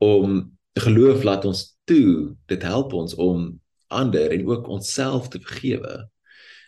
Om 0.00 0.56
geloof 0.78 1.24
laat 1.24 1.44
ons 1.44 1.76
toe, 1.84 2.36
dit 2.46 2.62
help 2.62 2.92
ons 2.92 3.14
om 3.14 3.60
ander 3.88 4.32
en 4.32 4.46
ook 4.46 4.68
onsself 4.68 5.28
te 5.28 5.40
vergewe. 5.40 6.08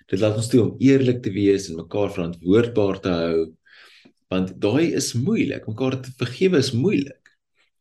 Dit 0.09 0.21
laat 0.21 0.37
ons 0.37 0.49
toe 0.49 0.63
om 0.63 0.77
eerlik 0.81 1.23
te 1.23 1.33
wees 1.33 1.69
en 1.69 1.77
mekaar 1.83 2.13
verantwoordbaar 2.15 3.01
te 3.01 3.09
hou. 3.09 3.39
Want 4.33 4.55
daai 4.61 4.95
is 4.97 5.13
moeilik. 5.15 5.67
Mekaar 5.69 6.01
te 6.03 6.13
vergewe 6.21 6.59
is 6.59 6.73
moeilik. 6.73 7.18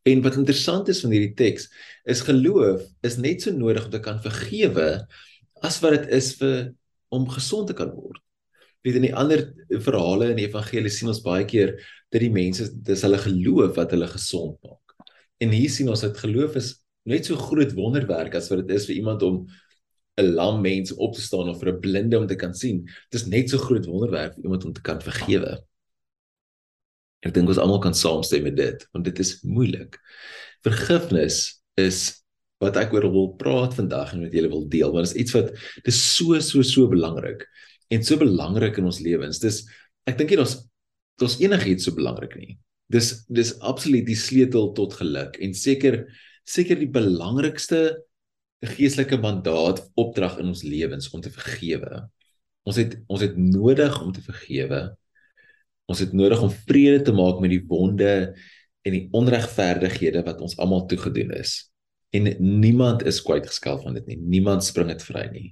En 0.08 0.24
wat 0.24 0.38
interessant 0.40 0.88
is 0.92 1.02
van 1.04 1.14
hierdie 1.16 1.36
teks 1.38 1.68
is 2.08 2.24
geloof 2.28 2.86
is 3.08 3.18
net 3.20 3.44
so 3.44 3.52
nodig 3.56 3.88
om 3.88 3.92
te 3.92 4.04
kan 4.04 4.22
vergewe 4.24 4.88
as 5.66 5.80
wat 5.84 5.98
dit 5.98 6.16
is 6.18 6.34
vir 6.40 6.72
om 7.14 7.28
gesond 7.32 7.70
te 7.72 7.76
kan 7.78 7.92
word. 7.96 8.20
Weet 8.86 9.00
in 9.00 9.08
die 9.08 9.16
ander 9.16 9.44
verhale 9.84 10.32
in 10.32 10.40
die 10.40 10.48
evangelie 10.48 10.92
sien 10.94 11.12
ons 11.12 11.24
baie 11.26 11.46
keer 11.50 11.76
dat 12.14 12.22
die 12.24 12.32
mense 12.32 12.70
dis 12.88 13.04
hulle 13.04 13.20
geloof 13.20 13.76
wat 13.80 13.96
hulle 13.96 14.10
gesond 14.12 14.60
maak. 14.64 14.96
En 15.44 15.54
hier 15.54 15.72
sien 15.72 15.90
ons 15.92 16.04
dat 16.06 16.20
geloof 16.24 16.56
is 16.62 16.76
net 17.08 17.28
so 17.28 17.40
groot 17.40 17.74
wonderwerk 17.76 18.36
as 18.38 18.52
wat 18.52 18.64
dit 18.64 18.76
is 18.78 18.88
vir 18.90 19.00
iemand 19.00 19.24
om 19.24 19.48
'n 20.18 20.34
lam 20.34 20.62
mens 20.62 20.94
op 20.96 21.14
te 21.14 21.22
staan 21.22 21.50
of 21.50 21.60
vir 21.60 21.74
'n 21.74 21.80
blinde 21.80 22.18
om 22.18 22.28
te 22.28 22.36
kan 22.36 22.54
sien. 22.54 22.86
Dit 23.12 23.22
is 23.22 23.28
net 23.28 23.50
so 23.50 23.58
groot 23.58 23.86
wonderwerk 23.86 24.36
vir 24.36 24.44
iemand 24.44 24.66
om 24.66 24.74
te 24.74 24.82
kan 24.82 25.02
vergewe. 25.02 25.67
Ek 27.28 27.34
dink 27.36 27.52
ons 27.52 27.60
almal 27.60 27.82
kan 27.84 27.96
saamstem 27.98 28.46
met 28.48 28.56
dit, 28.58 28.86
want 28.96 29.06
dit 29.08 29.20
is 29.24 29.36
moeilik. 29.44 29.98
Vergifnis 30.66 31.42
is 31.80 32.24
wat 32.64 32.80
ek 32.80 32.96
oor 32.96 33.06
wil 33.14 33.34
praat 33.38 33.76
vandag 33.78 34.16
en 34.16 34.24
met 34.24 34.34
julle 34.34 34.50
wil 34.50 34.66
deel, 34.72 34.94
want 34.94 35.06
dit 35.06 35.14
is 35.14 35.26
iets 35.26 35.36
wat 35.36 35.52
dis 35.86 36.00
so 36.16 36.40
so 36.42 36.64
so 36.66 36.88
belangrik 36.90 37.44
en 37.94 38.04
so 38.04 38.18
belangrik 38.20 38.80
in 38.82 38.88
ons 38.90 39.02
lewens. 39.04 39.42
Dis 39.44 39.66
ek 40.10 40.18
dink 40.20 40.34
nie 40.34 40.42
ons 40.42 40.58
ons 41.22 41.38
enigiets 41.42 41.88
so 41.88 41.94
belangrik 41.98 42.34
nie. 42.40 42.58
Dis 42.94 43.12
dis 43.28 43.54
absoluut 43.66 44.08
die 44.08 44.18
sleutel 44.18 44.72
tot 44.78 44.96
geluk 44.98 45.38
en 45.44 45.56
seker 45.58 46.06
seker 46.48 46.80
die 46.80 46.90
belangrikste 46.90 47.82
geestelike 48.66 49.20
mandaat 49.22 49.84
opdrag 50.00 50.40
in 50.42 50.54
ons 50.54 50.64
lewens 50.66 51.12
om 51.14 51.22
te 51.22 51.34
vergewe. 51.34 52.06
Ons 52.68 52.80
het 52.82 52.96
ons 53.12 53.22
het 53.22 53.36
nodig 53.38 54.02
om 54.02 54.14
te 54.16 54.24
vergewe. 54.26 54.82
Ons 55.88 56.04
het 56.04 56.14
nodig 56.16 56.42
om 56.44 56.52
vrede 56.52 57.02
te 57.08 57.16
maak 57.16 57.40
met 57.44 57.54
die 57.54 57.64
wonde 57.68 58.12
en 58.84 58.96
die 58.96 59.08
onregverdighede 59.16 60.24
wat 60.28 60.42
ons 60.44 60.58
almal 60.60 60.86
toegedoen 60.92 61.32
is. 61.40 61.70
En 62.16 62.28
niemand 62.40 63.06
is 63.08 63.22
kwyt 63.24 63.48
geskel 63.48 63.80
van 63.84 63.96
dit 64.00 64.08
nie. 64.12 64.20
Niemand 64.36 64.66
spring 64.68 64.92
dit 64.92 65.04
vry 65.04 65.26
nie. 65.32 65.48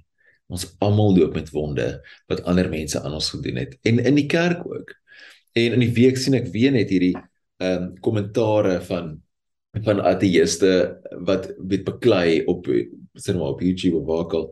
Ons 0.52 0.68
almal 0.84 1.16
loop 1.16 1.34
met 1.36 1.50
wonde 1.54 1.88
wat 2.30 2.44
ander 2.48 2.68
mense 2.70 3.00
aan 3.00 3.16
ons 3.16 3.32
gedoen 3.34 3.58
het 3.64 3.74
en 3.88 3.98
in 3.98 4.18
die 4.20 4.28
kerk 4.30 4.62
ook. 4.66 4.92
En 5.56 5.78
in 5.78 5.82
die 5.82 5.94
week 5.96 6.20
sien 6.20 6.36
ek 6.38 6.52
weer 6.54 6.74
net 6.74 6.92
hierdie 6.92 7.14
ehm 7.16 7.86
um, 7.88 7.92
kommentare 8.04 8.78
van 8.84 9.16
van 9.84 10.00
ateëste 10.08 10.70
wat 11.28 11.50
weet 11.68 11.84
beklei 11.84 12.44
op 12.48 12.68
sê 13.16 13.34
maar 13.36 13.56
op 13.56 13.64
YouTube 13.64 13.98
of 14.00 14.06
waar 14.08 14.24
ook 14.24 14.36
al. 14.38 14.46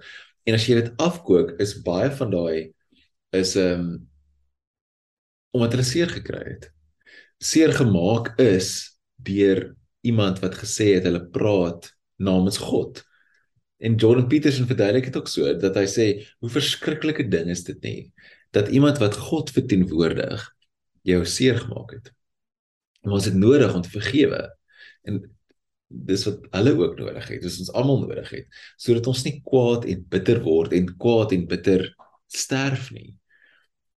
En 0.44 0.56
as 0.56 0.66
jy 0.68 0.80
dit 0.80 0.90
afkook, 1.00 1.54
is 1.60 1.78
baie 1.84 2.10
van 2.12 2.32
daai 2.32 2.72
is 3.36 3.54
ehm 3.60 3.86
um, 3.86 3.94
omdat 5.54 5.76
hulle 5.76 5.86
seer 5.86 6.10
gekry 6.10 6.42
het. 6.48 6.68
Seer 7.42 7.72
gemaak 7.76 8.32
is 8.42 8.98
deur 9.24 9.70
iemand 10.04 10.40
wat 10.42 10.58
gesê 10.58 10.94
het 10.96 11.06
hulle 11.08 11.22
praat 11.34 11.88
namens 12.20 12.58
God. 12.58 13.02
En 13.78 13.96
Jordan 14.00 14.26
Peterson 14.28 14.66
verduidelik 14.66 15.10
dit 15.10 15.16
ook 15.16 15.30
so 15.30 15.52
dat 15.58 15.76
hy 15.78 15.84
sê 15.90 16.06
hoe 16.42 16.50
verskriklike 16.50 17.26
ding 17.30 17.50
is 17.52 17.64
dit 17.66 17.80
nie 17.86 18.00
dat 18.54 18.70
iemand 18.70 19.00
wat 19.02 19.16
God 19.18 19.50
verteenwoordig 19.50 20.42
jou 21.02 21.24
seer 21.26 21.58
gemaak 21.58 21.96
het. 21.96 22.12
En 23.02 23.16
ons 23.16 23.24
het 23.26 23.34
nodig 23.34 23.74
om 23.74 23.82
te 23.82 23.90
vergewe 23.90 24.44
en 25.02 25.18
dis 25.88 26.22
wat 26.26 26.46
hulle 26.54 26.72
ook 26.78 26.94
nodig 26.98 27.26
het, 27.28 27.42
dis 27.42 27.58
ons 27.64 27.72
almal 27.76 28.00
nodig 28.06 28.30
het, 28.30 28.62
sodat 28.80 29.10
ons 29.10 29.24
nie 29.26 29.36
kwaad 29.46 29.84
en 29.90 30.06
bitter 30.10 30.40
word 30.46 30.72
en 30.74 30.88
kwaad 30.94 31.34
en 31.36 31.44
bitter 31.50 31.90
sterf 32.30 32.88
nie. 32.94 33.12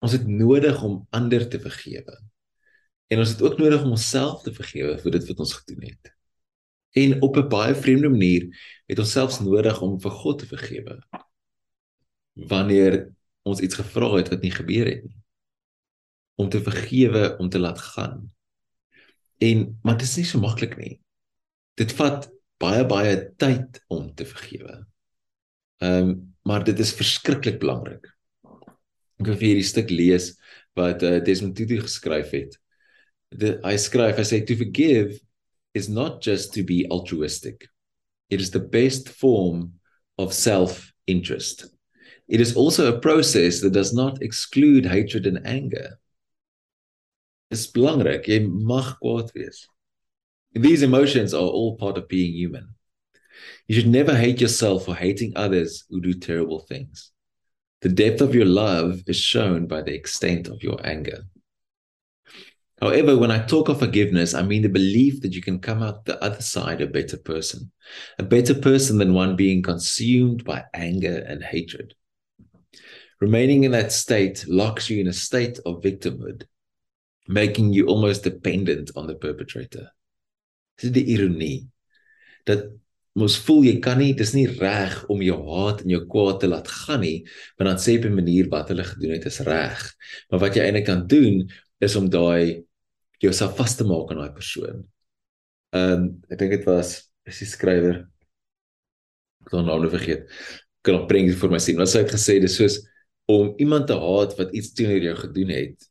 Ons 0.04 0.13
het 0.13 0.27
nodig 0.27 0.84
om 0.84 1.06
ander 1.16 1.48
te 1.50 1.60
vergewe. 1.60 2.18
En 3.08 3.24
ons 3.24 3.30
het 3.30 3.42
ook 3.42 3.58
nodig 3.58 3.84
om 3.84 3.96
onsself 3.96 4.44
te 4.44 4.54
vergewe 4.54 4.98
vir 5.01 5.16
dit 5.16 5.27
wat 5.30 5.44
ons 5.46 5.54
gedoen 5.62 5.88
het. 5.88 6.12
En 6.98 7.22
op 7.22 7.38
'n 7.38 7.50
baie 7.50 7.75
vreemde 7.75 8.10
manier 8.10 8.48
het 8.86 9.00
ons 9.00 9.12
selfs 9.12 9.39
nodig 9.39 9.82
om 9.82 10.00
vir 10.01 10.12
God 10.12 10.39
te 10.39 10.48
vergewe. 10.48 11.00
Wanneer 12.34 13.13
ons 13.42 13.60
iets 13.60 13.75
gevra 13.75 14.16
het 14.18 14.30
wat 14.30 14.42
nie 14.42 14.51
gebeur 14.51 14.86
het 14.86 15.04
nie. 15.04 15.18
Om 16.36 16.50
te 16.50 16.62
vergewe, 16.62 17.38
om 17.38 17.50
te 17.50 17.60
laat 17.60 17.80
gaan. 17.80 18.34
En 19.38 19.80
maar 19.84 19.98
dit 19.98 20.08
is 20.08 20.18
nie 20.18 20.25
so 20.25 20.39
maklik 20.39 20.77
nie. 20.77 21.00
Dit 21.74 21.92
vat 21.92 22.30
baie 22.58 22.86
baie 22.86 23.34
tyd 23.38 23.84
om 23.88 24.13
te 24.16 24.25
vergewe. 24.25 24.86
Ehm 25.77 26.10
um, 26.10 26.36
maar 26.48 26.63
dit 26.63 26.80
is 26.80 26.94
verskriklik 26.96 27.60
belangrik. 27.60 28.17
Ek 29.18 29.30
wil 29.30 29.40
vir 29.40 29.50
hierdie 29.52 29.68
stuk 29.68 29.92
lees 29.94 30.32
wat 30.78 31.04
uh, 31.04 31.18
Desmond 31.26 31.58
Tutu 31.58 31.80
geskryf 31.82 32.34
het. 32.36 32.58
De, 33.34 33.58
hy 33.64 33.76
skryf 33.82 34.20
hy 34.20 34.26
sê 34.28 34.42
to 34.46 34.58
forgive 34.60 35.18
is 35.78 35.90
not 35.90 36.22
just 36.22 36.54
to 36.54 36.64
be 36.64 36.86
altruistic. 36.90 37.68
It 38.30 38.42
is 38.42 38.52
the 38.52 38.60
best 38.60 39.10
form 39.10 39.74
of 40.18 40.34
self-interest. 40.34 41.66
It 42.28 42.42
is 42.42 42.56
also 42.56 42.92
a 42.94 43.00
process 43.00 43.62
that 43.62 43.74
does 43.74 43.94
not 43.94 44.22
exclude 44.22 44.86
hatred 44.86 45.26
and 45.26 45.46
anger. 45.46 45.98
Dis 47.50 47.68
belangrik, 47.72 48.28
jy 48.28 48.42
mag 48.44 48.98
kwaad 49.00 49.32
wees. 49.36 49.64
These 50.54 50.84
emotions 50.84 51.34
are 51.34 51.48
all 51.48 51.78
part 51.78 51.98
of 51.98 52.10
being 52.10 52.34
human. 52.34 52.76
You 53.68 53.76
should 53.76 53.88
never 53.88 54.16
hate 54.16 54.42
yourself 54.42 54.86
for 54.86 54.96
hating 54.96 55.34
others 55.36 55.86
who 55.90 56.02
do 56.02 56.14
terrible 56.14 56.60
things. 56.60 57.12
The 57.82 57.90
depth 57.90 58.22
of 58.22 58.34
your 58.34 58.46
love 58.46 59.02
is 59.08 59.18
shown 59.18 59.68
by 59.68 59.84
the 59.84 59.94
extent 59.94 60.48
of 60.48 60.64
your 60.64 60.80
anger. 60.86 61.26
However, 62.82 63.18
when 63.18 63.32
I 63.32 63.44
talk 63.44 63.70
of 63.70 63.80
forgiveness, 63.80 64.34
I 64.34 64.44
mean 64.44 64.62
the 64.62 64.70
belief 64.70 65.22
that 65.22 65.34
you 65.34 65.42
can 65.42 65.60
come 65.60 65.82
out 65.82 66.06
the 66.06 66.22
other 66.24 66.42
side 66.42 66.82
a 66.82 66.88
better 66.88 67.18
person, 67.18 67.72
a 68.20 68.24
better 68.24 68.54
person 68.54 68.98
than 69.00 69.14
one 69.14 69.36
being 69.36 69.64
consumed 69.64 70.44
by 70.44 70.64
anger 70.74 71.26
and 71.28 71.44
hatred. 71.44 71.96
Remaining 73.20 73.64
in 73.64 73.72
that 73.72 73.92
state 73.92 74.46
locks 74.48 74.90
you 74.90 75.00
in 75.00 75.08
a 75.08 75.14
state 75.14 75.60
of 75.66 75.82
victimhood, 75.82 76.46
making 77.28 77.74
you 77.74 77.88
almost 77.88 78.24
dependent 78.24 78.92
on 78.96 79.08
the 79.08 79.16
perpetrator. 79.16 79.90
Dis 80.78 80.92
the 80.92 81.14
irony 81.14 81.68
dat 82.46 82.70
mos 83.18 83.38
voel 83.48 83.64
jy 83.66 83.78
kan 83.82 83.98
nie 83.98 84.14
dis 84.18 84.34
nie 84.38 84.48
reg 84.60 85.00
om 85.10 85.22
jou 85.26 85.38
haat 85.50 85.82
en 85.84 85.90
jou 85.96 86.04
kwaad 86.12 86.40
te 86.42 86.50
laat 86.52 86.68
gaan 86.70 87.02
nie 87.02 87.24
want 87.58 87.72
dan 87.72 87.82
sê 87.82 87.98
op 87.98 88.06
'n 88.06 88.20
manier 88.22 88.50
wat 88.54 88.70
hulle 88.70 88.86
gedoen 88.86 89.16
het 89.18 89.26
is 89.26 89.40
reg 89.48 89.82
maar 90.30 90.44
wat 90.46 90.56
jy 90.56 90.64
eintlik 90.64 90.86
kan 90.86 91.08
doen 91.08 91.48
is 91.80 91.96
om 91.96 92.10
daai 92.10 92.68
jouself 93.22 93.58
vas 93.58 93.76
te 93.76 93.86
maak 93.88 94.12
aan 94.12 94.22
daai 94.22 94.34
persoon. 94.36 94.86
Ehm 95.76 95.94
um, 95.94 96.06
ek 96.32 96.40
dink 96.40 96.54
dit 96.58 96.70
was 96.70 96.94
is 97.28 97.42
die 97.44 97.50
skrywer 97.50 97.98
ek 99.44 99.52
kan 99.52 99.68
nou 99.68 99.90
vergeet. 99.92 100.30
Kan 100.86 101.02
op 101.02 101.10
prentjie 101.10 101.36
vir 101.38 101.52
my 101.52 101.60
sien. 101.64 101.80
Wat 101.80 101.92
sou 101.92 102.04
ek 102.04 102.14
gesê 102.16 102.38
dis 102.44 102.58
soos 102.60 102.80
om 103.32 103.54
iemand 103.64 103.90
te 103.90 103.98
haat 104.00 104.38
wat 104.40 104.56
iets 104.56 104.74
teenoor 104.78 105.04
jou 105.04 105.16
gedoen 105.26 105.54
het 105.56 105.88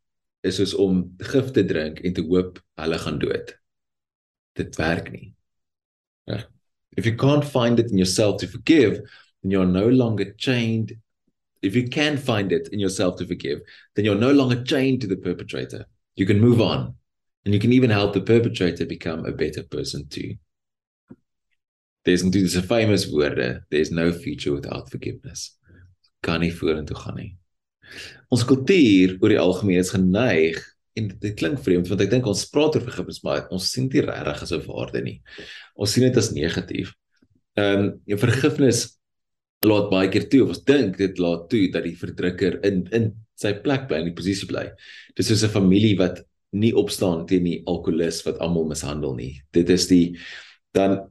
is 0.47 0.59
soos 0.61 0.75
om 0.78 1.02
gif 1.33 1.50
te 1.52 1.64
drink 1.66 2.00
en 2.06 2.14
te 2.16 2.25
hoop 2.25 2.61
hulle 2.80 2.99
gaan 3.02 3.18
dood. 3.23 3.56
Dit 4.56 4.78
werk 4.80 5.11
nie. 5.12 5.35
Ja. 6.30 6.45
If 6.97 7.07
you 7.07 7.16
can't 7.16 7.45
find 7.45 7.78
it 7.78 7.90
in 7.90 7.99
yourself 7.99 8.40
to 8.40 8.47
forgive, 8.47 9.00
then 9.43 9.50
you're 9.50 9.66
no 9.66 9.88
longer 9.88 10.33
chained 10.33 10.93
if 11.62 11.75
you 11.75 11.88
can 11.88 12.16
find 12.16 12.52
it 12.52 12.69
in 12.73 12.78
yourself 12.78 13.16
to 13.16 13.26
forgive, 13.26 13.61
then 13.95 14.05
you're 14.05 14.14
no 14.14 14.33
longer 14.33 14.62
chained 14.62 15.00
to 15.00 15.07
the 15.07 15.16
perpetrator. 15.16 15.87
You 16.14 16.26
can 16.26 16.40
move 16.40 16.61
on. 16.61 16.95
And 17.45 17.55
you 17.55 17.61
can 17.61 17.73
even 17.73 17.90
help 17.90 18.12
the 18.12 18.21
perpetrator 18.21 18.87
become 18.87 19.25
a 19.25 19.33
better 19.33 19.62
person 19.62 20.09
too. 20.09 20.35
There's 22.05 22.23
indeed 22.23 22.55
a 22.55 22.62
famous 22.62 23.11
word, 23.11 23.62
there's 23.71 23.90
no 23.90 24.12
future 24.12 24.52
without 24.52 24.90
forgiveness. 24.90 25.57
Kan 26.23 26.40
nie 26.40 26.50
vorentoe 26.50 26.95
gaan 26.95 27.16
nie. 27.19 27.37
Ons 28.31 28.43
kultuur 28.47 29.19
oor 29.21 29.31
die 29.31 29.38
algemeen 29.38 29.83
is 29.83 29.93
geneig 29.95 30.59
en 30.96 31.08
dit 31.20 31.34
klink 31.36 31.60
vreemd 31.64 31.88
want 31.90 32.04
ek 32.04 32.10
dink 32.10 32.26
ons 32.26 32.44
praat 32.52 32.76
oor 32.76 32.84
vergifnis 32.84 33.22
maar 33.26 33.46
ons 33.54 33.70
sien 33.72 33.88
dit 33.92 34.04
regtig 34.04 34.42
as 34.42 34.52
'n 34.52 34.66
waarde 34.66 35.02
nie. 35.02 35.20
Ons 35.76 35.92
sien 35.92 36.06
dit 36.06 36.16
as 36.16 36.32
negatief. 36.32 36.94
Ehm 37.56 37.92
um, 38.06 38.18
vergifnis 38.18 38.98
laat 39.64 39.90
baie 39.90 40.08
keer 40.12 40.28
toe 40.28 40.42
of 40.44 40.52
ons 40.54 40.64
dink 40.64 40.96
dit 40.96 41.18
laat 41.18 41.48
toe 41.50 41.70
dat 41.72 41.84
die 41.84 41.96
verdrukker 41.96 42.60
in 42.64 42.86
in 42.92 43.12
sy 43.36 43.52
plek 43.64 43.88
bly 43.88 44.00
in 44.00 44.10
die 44.10 44.16
posisie 44.16 44.48
bly. 44.48 44.70
Dis 45.16 45.28
soos 45.28 45.44
'n 45.44 45.52
familie 45.52 45.96
wat 45.98 46.24
nie 46.52 46.72
opstaan 46.72 47.26
teen 47.26 47.44
die 47.44 47.62
alkolikus 47.66 48.24
wat 48.26 48.38
almal 48.38 48.68
mishandel 48.68 49.14
nie. 49.14 49.42
Dit 49.52 49.70
is 49.70 49.86
die 49.88 50.16
dan 50.72 51.10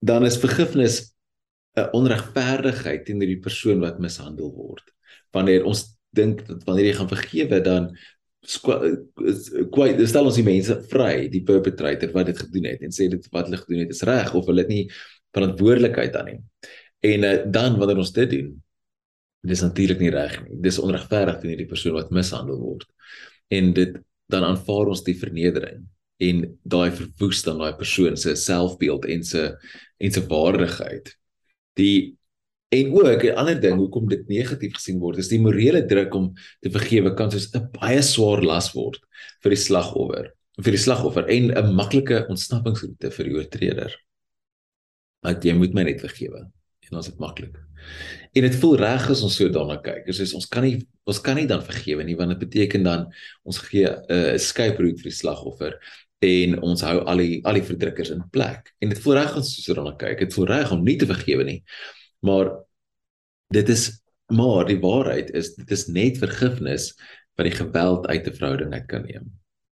dan 0.00 0.24
is 0.26 0.38
vergifnis 0.38 1.14
'n 1.76 1.90
onregverdigheid 1.92 3.04
teenoor 3.06 3.26
die 3.26 3.40
persoon 3.40 3.80
wat 3.80 3.98
mishandel 3.98 4.52
word. 4.52 4.84
Wanneer 5.32 5.64
ons 5.64 5.96
dink 6.12 6.46
dat 6.46 6.64
wanneer 6.64 6.90
jy 6.90 6.96
gaan 6.98 7.08
vergewe 7.08 7.60
dan 7.60 7.96
kwai 8.42 9.92
stel 10.06 10.26
ons 10.26 10.38
die 10.38 10.46
mense 10.46 10.74
vry, 10.90 11.28
die 11.30 11.44
perpetrator 11.46 12.10
wat 12.14 12.30
dit 12.32 12.40
gedoen 12.42 12.66
het 12.72 12.82
en 12.82 12.94
sê 12.94 13.06
dit 13.12 13.28
wat 13.30 13.46
hulle 13.46 13.60
gedoen 13.60 13.84
het 13.84 13.94
is 13.94 14.02
reg 14.08 14.32
of 14.34 14.48
hulle 14.50 14.64
het 14.64 14.72
nie 14.72 14.86
verantwoordelikheid 15.32 16.12
dan 16.12 16.30
nie. 16.30 16.40
En 17.02 17.26
uh, 17.26 17.36
dan 17.54 17.78
wanneer 17.78 18.02
ons 18.02 18.14
dit 18.14 18.30
doen, 18.30 18.50
Dis 19.42 19.62
natuurlik 19.64 19.98
nie 19.98 20.12
reg 20.14 20.36
nie. 20.44 20.56
Dis 20.62 20.78
onregverdig 20.78 21.40
teenoor 21.42 21.58
die 21.58 21.70
persoon 21.70 21.96
wat 21.96 22.12
mishandel 22.14 22.60
word. 22.62 22.86
En 23.50 23.72
dit 23.74 23.96
dan 24.30 24.46
aanvaar 24.46 24.92
ons 24.92 25.02
die 25.04 25.16
vernedering 25.18 25.82
en 26.22 26.44
daai 26.62 26.92
verwoes 26.94 27.40
dan 27.42 27.58
daai 27.58 27.74
persoon 27.74 28.14
se 28.16 28.36
selfbeeld 28.38 29.08
en 29.10 29.24
se 29.26 29.48
en 30.02 30.14
se 30.14 30.22
waardigheid. 30.30 31.10
Die 31.78 32.14
en 32.72 32.92
ook 32.92 33.24
'n 33.24 33.36
ander 33.36 33.60
ding 33.60 33.76
hoekom 33.76 34.08
dit 34.08 34.28
negatief 34.28 34.74
gesien 34.74 35.00
word 35.00 35.18
is 35.18 35.28
die 35.28 35.40
morele 35.40 35.84
druk 35.86 36.14
om 36.14 36.32
te 36.60 36.70
vergewe 36.70 37.14
kan 37.14 37.30
soos 37.30 37.52
'n 37.54 37.68
baie 37.72 38.02
swaar 38.02 38.42
las 38.42 38.72
word 38.74 39.00
vir 39.42 39.50
die 39.50 39.64
slagoffer 39.68 40.32
vir 40.60 40.76
die 40.76 40.80
slagoffer 40.80 41.28
en 41.32 41.50
'n 41.50 41.74
maklike 41.74 42.26
ontsnappingsroete 42.28 43.10
vir 43.10 43.24
die 43.24 43.34
oortreder. 43.34 43.92
Dat 45.22 45.44
jy 45.44 45.54
moet 45.54 45.74
my 45.74 45.82
net 45.84 46.00
vergewe 46.00 46.50
en 46.90 46.96
ons 46.96 47.06
dit 47.06 47.18
maklik. 47.18 47.56
En 48.34 48.42
dit 48.42 48.54
voel 48.54 48.76
reg 48.76 49.10
as 49.10 49.22
ons 49.22 49.34
so 49.34 49.48
daarna 49.48 49.80
kyk. 49.80 50.06
Dit 50.06 50.20
is 50.20 50.34
ons 50.34 50.46
kan 50.46 50.62
nie 50.62 50.86
ons 51.04 51.20
kan 51.20 51.36
nie 51.36 51.46
dan 51.46 51.62
vergewe 51.62 52.04
nie 52.04 52.16
want 52.16 52.30
dit 52.30 52.48
beteken 52.48 52.82
dan 52.82 53.12
ons 53.44 53.58
gee 53.58 53.86
'n 53.86 54.04
uh, 54.08 54.34
escape 54.34 54.78
route 54.78 55.00
vir 55.02 55.10
die 55.10 55.18
slagoffer 55.18 55.78
en 56.20 56.60
ons 56.62 56.80
hou 56.82 56.98
al 57.00 57.16
die 57.16 57.40
al 57.44 57.54
die 57.54 57.62
verdrukkers 57.62 58.10
in 58.10 58.22
plek. 58.30 58.74
En 58.80 58.88
dit 58.88 58.98
voel 58.98 59.14
reg 59.14 59.30
as 59.30 59.36
ons 59.36 59.64
so 59.64 59.74
daarna 59.74 59.96
kyk. 59.96 60.18
Dit 60.18 60.34
voel 60.34 60.46
reg 60.46 60.70
om 60.72 60.84
nie 60.84 60.96
te 60.96 61.06
vergewe 61.06 61.44
nie. 61.44 61.62
Maar 62.22 62.54
dit 63.52 63.68
is 63.68 63.88
maar 64.32 64.64
die 64.64 64.80
waarheid 64.80 65.30
is 65.36 65.52
dit 65.58 65.70
is 65.70 65.86
net 65.92 66.20
vergifnis 66.22 66.92
wat 67.36 67.48
die 67.48 67.56
geweld 67.56 68.06
uit 68.06 68.26
'n 68.26 68.36
verhouding 68.38 68.72
uit 68.72 68.86
kan 68.86 69.04
neem. 69.04 69.26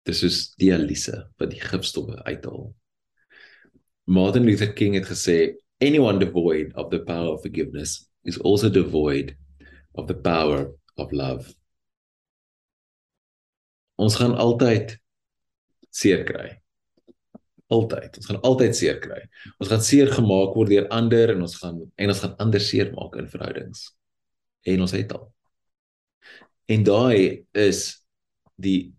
Dis 0.04 0.20
soos 0.20 0.54
dialyse 0.60 1.30
wat 1.36 1.50
die 1.50 1.60
gifstowwe 1.60 2.22
uithaal. 2.24 2.74
Martin 4.04 4.44
Luther 4.44 4.72
King 4.72 4.94
het 4.94 5.06
gesê 5.06 5.56
anyone 5.80 6.18
devoid 6.18 6.74
of 6.74 6.90
the 6.90 7.00
power 7.00 7.32
of 7.32 7.40
forgiveness 7.40 8.10
is 8.22 8.40
also 8.40 8.68
devoid 8.68 9.36
of 9.92 10.06
the 10.06 10.16
power 10.16 10.70
of 10.96 11.12
love. 11.12 11.54
Ons 13.96 14.16
gaan 14.16 14.34
altyd 14.34 14.98
seer 15.90 16.24
kry. 16.24 16.60
Altyd. 17.70 18.16
Ons 18.18 18.28
gaan 18.30 18.40
altyd 18.46 18.76
seer 18.76 18.98
kry. 19.02 19.20
Ons 19.62 19.70
gaan 19.70 19.82
seer 19.84 20.10
gemaak 20.10 20.56
word 20.58 20.72
deur 20.72 20.88
ander 20.94 21.34
en 21.34 21.44
ons 21.46 21.56
gaan 21.60 21.78
en 21.86 22.12
ons 22.14 22.22
gaan 22.24 22.34
ander 22.42 22.62
seer 22.62 22.90
maak 22.96 23.14
in 23.20 23.30
verhoudings. 23.30 23.90
En 24.66 24.82
ons 24.86 24.94
het 24.96 25.14
al. 25.14 25.28
En 26.70 26.86
daai 26.86 27.46
is 27.56 27.84
die 28.60 28.90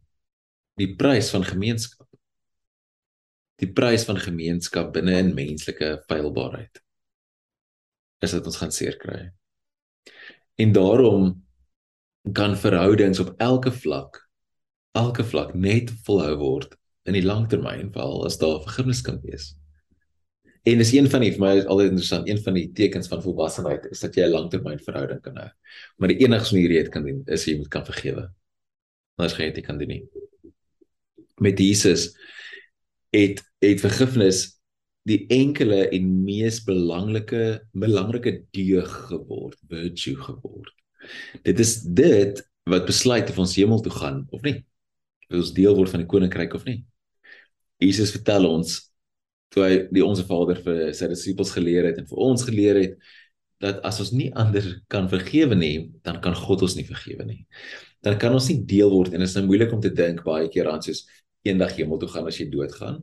die 0.80 0.94
prys 0.98 1.30
van 1.34 1.44
gemeenskap. 1.46 2.08
Die 3.62 3.70
prys 3.76 4.08
van 4.08 4.18
gemeenskap 4.18 4.96
binne 4.96 5.20
in 5.20 5.36
menslike 5.38 5.94
feilbaarheid. 6.10 6.82
Is 8.24 8.34
dat 8.34 8.48
ons 8.50 8.58
gaan 8.58 8.74
seer 8.74 8.98
kry. 9.02 9.28
En 10.62 10.74
daarom 10.74 11.36
kan 12.34 12.56
verhoudings 12.58 13.20
op 13.22 13.36
elke 13.42 13.72
vlak 13.74 14.22
elke 14.92 15.24
vlak 15.24 15.54
net 15.56 15.92
volhou 16.06 16.36
word 16.42 16.76
in 17.10 17.18
die 17.18 17.26
langtermyn 17.26 17.90
veral 17.94 18.26
as 18.28 18.38
daar 18.42 18.62
vergifnis 18.66 19.02
kan 19.06 19.20
wees. 19.24 19.52
En 20.64 20.78
dis 20.78 20.92
een 20.94 21.10
van 21.10 21.24
die 21.26 21.32
vir 21.34 21.42
my 21.42 21.52
is 21.58 21.66
altyd 21.66 21.96
interessant, 21.96 22.28
een 22.30 22.42
van 22.46 22.54
die 22.54 22.68
tekens 22.78 23.10
van 23.10 23.24
volwassenheid 23.24 23.88
is 23.90 24.04
dat 24.04 24.16
jy 24.16 24.28
'n 24.28 24.36
langtermyn 24.36 24.80
verhouding 24.80 25.22
kan 25.22 25.38
hê. 25.38 25.50
Maar 25.98 26.14
die 26.14 26.22
enigste 26.22 26.56
manier 26.56 26.72
jy 26.72 26.84
dit 26.84 26.94
kan 26.94 27.06
doen 27.06 27.24
is 27.26 27.46
jy 27.46 27.58
moet 27.58 27.70
kan 27.70 27.86
vergewe. 27.86 28.30
Anders 29.18 29.38
gaan 29.38 29.46
jy 29.46 29.54
dit 29.54 29.66
kan 29.66 29.78
doen 29.78 29.88
nie. 29.88 30.04
Met 31.40 31.60
Jesus 31.60 32.14
het 33.10 33.42
het 33.60 33.80
vergifnis 33.80 34.62
die 35.04 35.26
enkele 35.28 35.90
en 35.90 36.24
mees 36.24 36.64
belangrike 36.64 37.62
belangrike 37.74 38.46
deug 38.52 38.92
geword, 39.10 39.58
virtue 39.68 40.16
geword. 40.16 40.74
Dit 41.44 41.60
is 41.60 41.82
dit 41.82 42.50
wat 42.70 42.86
besluit 42.86 43.30
of 43.30 43.38
ons 43.38 43.56
hemel 43.56 43.82
toe 43.82 43.92
gaan 43.92 44.28
of 44.30 44.42
nie. 44.42 44.64
Of 45.30 45.38
ons 45.38 45.54
deel 45.54 45.76
word 45.76 45.90
van 45.90 46.00
die 46.00 46.08
koninkryk 46.08 46.54
of 46.54 46.66
nie. 46.66 46.84
Jesus 47.82 48.14
vertel 48.16 48.48
ons 48.50 48.78
toe 49.52 49.66
hy 49.66 49.74
die 49.92 50.04
onsse 50.06 50.24
Vader 50.28 50.62
vir 50.64 50.92
sy 50.96 51.10
disippels 51.12 51.52
geleer 51.56 51.90
het 51.90 52.00
en 52.00 52.08
vir 52.08 52.22
ons 52.24 52.46
geleer 52.48 52.80
het 52.80 52.94
dat 53.62 53.82
as 53.86 54.00
ons 54.02 54.14
nie 54.16 54.30
ander 54.38 54.66
kan 54.90 55.10
vergewe 55.12 55.56
nie, 55.58 55.92
dan 56.06 56.18
kan 56.24 56.34
God 56.38 56.64
ons 56.66 56.74
nie 56.78 56.86
vergewe 56.88 57.28
nie. 57.28 57.44
Dan 58.02 58.18
kan 58.22 58.34
ons 58.34 58.48
nie 58.50 58.58
deel 58.66 58.90
word 58.90 59.14
en 59.14 59.22
dit 59.22 59.30
is 59.30 59.36
nou 59.38 59.44
moeilik 59.46 59.74
om 59.76 59.84
te 59.84 59.92
dink 59.94 60.24
baie 60.26 60.48
keer 60.50 60.72
aan 60.72 60.82
soos 60.82 61.04
eendag 61.46 61.76
hemel 61.78 62.00
toe 62.02 62.10
gaan 62.10 62.30
as 62.30 62.40
jy 62.42 62.48
doodgaan. 62.50 63.02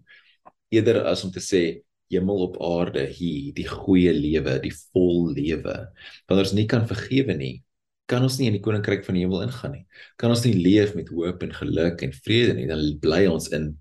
Eerder 0.75 1.05
as 1.11 1.23
om 1.27 1.31
te 1.35 1.43
sê 1.43 1.63
hemel 2.11 2.43
op 2.49 2.59
aarde 2.65 3.05
hier, 3.07 3.53
die 3.55 3.69
goeie 3.69 4.13
lewe, 4.17 4.57
die 4.65 4.73
vol 4.73 5.29
lewe. 5.37 5.77
Wanneer 6.27 6.49
ons 6.49 6.57
nie 6.57 6.67
kan 6.71 6.87
vergewe 6.89 7.37
nie, 7.39 7.55
kan 8.09 8.25
ons 8.25 8.39
nie 8.41 8.49
in 8.49 8.57
die 8.57 8.65
koninkryk 8.65 9.05
van 9.07 9.19
die 9.19 9.27
hemel 9.27 9.45
ingaan 9.45 9.77
nie. 9.77 9.85
Kan 10.19 10.33
ons 10.33 10.43
nie 10.47 10.57
leef 10.57 10.95
met 10.97 11.13
hoop 11.13 11.45
en 11.45 11.53
geluk 11.55 12.03
en 12.07 12.15
vrede 12.25 12.57
nie, 12.57 12.67
dan 12.71 12.83
bly 13.03 13.27
ons 13.31 13.51
in 13.55 13.75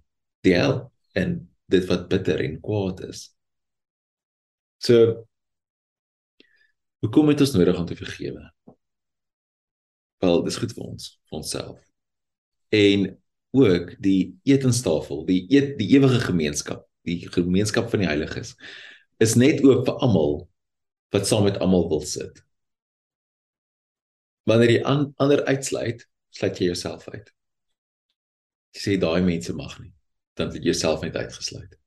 die 0.48 0.56
hel 0.56 0.80
en 1.18 1.40
dit 1.72 1.88
wat 1.90 2.08
bitter 2.12 2.42
en 2.44 2.60
kwaad 2.64 3.04
is. 3.10 3.28
So 4.84 5.28
hoekom 7.04 7.32
het 7.34 7.44
ons 7.44 7.54
nodig 7.58 7.80
om 7.80 7.88
te 7.90 7.98
vergewe? 7.98 8.44
Wel, 10.24 10.44
dis 10.48 10.58
goed 10.58 10.74
vir 10.74 10.86
ons, 10.88 11.10
vir 11.30 11.40
onsself. 11.40 11.80
En 12.74 13.10
ook 13.58 13.94
die 14.04 14.38
etenstafel, 14.50 15.24
die 15.28 15.44
eet, 15.54 15.76
die 15.80 15.90
ewige 15.96 16.20
gemeenskap, 16.26 16.86
die 17.08 17.22
gemeenskap 17.32 17.90
van 17.92 18.04
die 18.04 18.10
heiliges 18.10 18.56
is 19.24 19.38
net 19.40 19.64
oop 19.66 19.86
vir 19.88 20.04
almal 20.06 20.42
wat 21.16 21.30
saam 21.30 21.48
met 21.48 21.58
almal 21.64 21.88
wil 21.90 22.04
sit. 22.06 22.44
Wanneer 24.48 24.78
jy 24.78 24.82
an, 24.88 25.08
ander 25.22 25.44
uitsluit, 25.48 26.06
sluit 26.36 26.60
jy 26.60 26.72
jouself 26.72 27.08
uit. 27.12 27.32
Jy 28.76 28.84
sê 28.84 28.98
daai 29.02 29.24
mense 29.26 29.56
mag 29.58 29.78
nie 29.82 29.97
dan 30.38 30.52
het 30.52 30.58
jy 30.60 30.72
jouself 30.72 31.04
net 31.06 31.16
uitgesluit. 31.16 31.78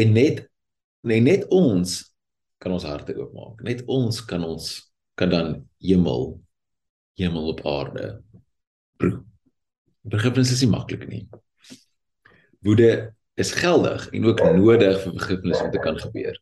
En 0.00 0.12
net 0.16 0.44
nee 1.04 1.20
net 1.20 1.46
ons 1.52 2.00
kan 2.62 2.72
ons 2.72 2.86
harte 2.88 3.14
oopmaak. 3.18 3.62
Net 3.66 3.82
ons 3.90 4.20
kan 4.24 4.44
ons 4.46 4.70
kan 5.18 5.30
dan 5.30 5.56
hemel 5.84 6.32
hemel 7.20 7.50
op 7.52 7.60
aarde. 7.66 8.22
Vergifnis 10.04 10.52
is 10.54 10.64
nie 10.64 10.72
maklik 10.72 11.06
nie. 11.10 11.24
Woede 12.64 13.14
is 13.38 13.52
geldig 13.54 14.08
en 14.14 14.26
ook 14.30 14.42
nodig 14.56 15.00
vir 15.02 15.16
vergifnis 15.18 15.62
om 15.62 15.70
te 15.70 15.82
kan 15.82 15.98
gebeur. 16.00 16.38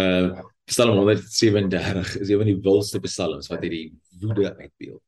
Uh 0.00 0.48
Psalm 0.70 0.94
137 0.96 2.18
is 2.20 2.28
een 2.28 2.38
van 2.38 2.46
die 2.46 2.60
wildste 2.62 3.00
psalms 3.02 3.48
wat 3.50 3.64
hierdie 3.66 3.88
woede 4.22 4.52
uitbeeld. 4.54 5.02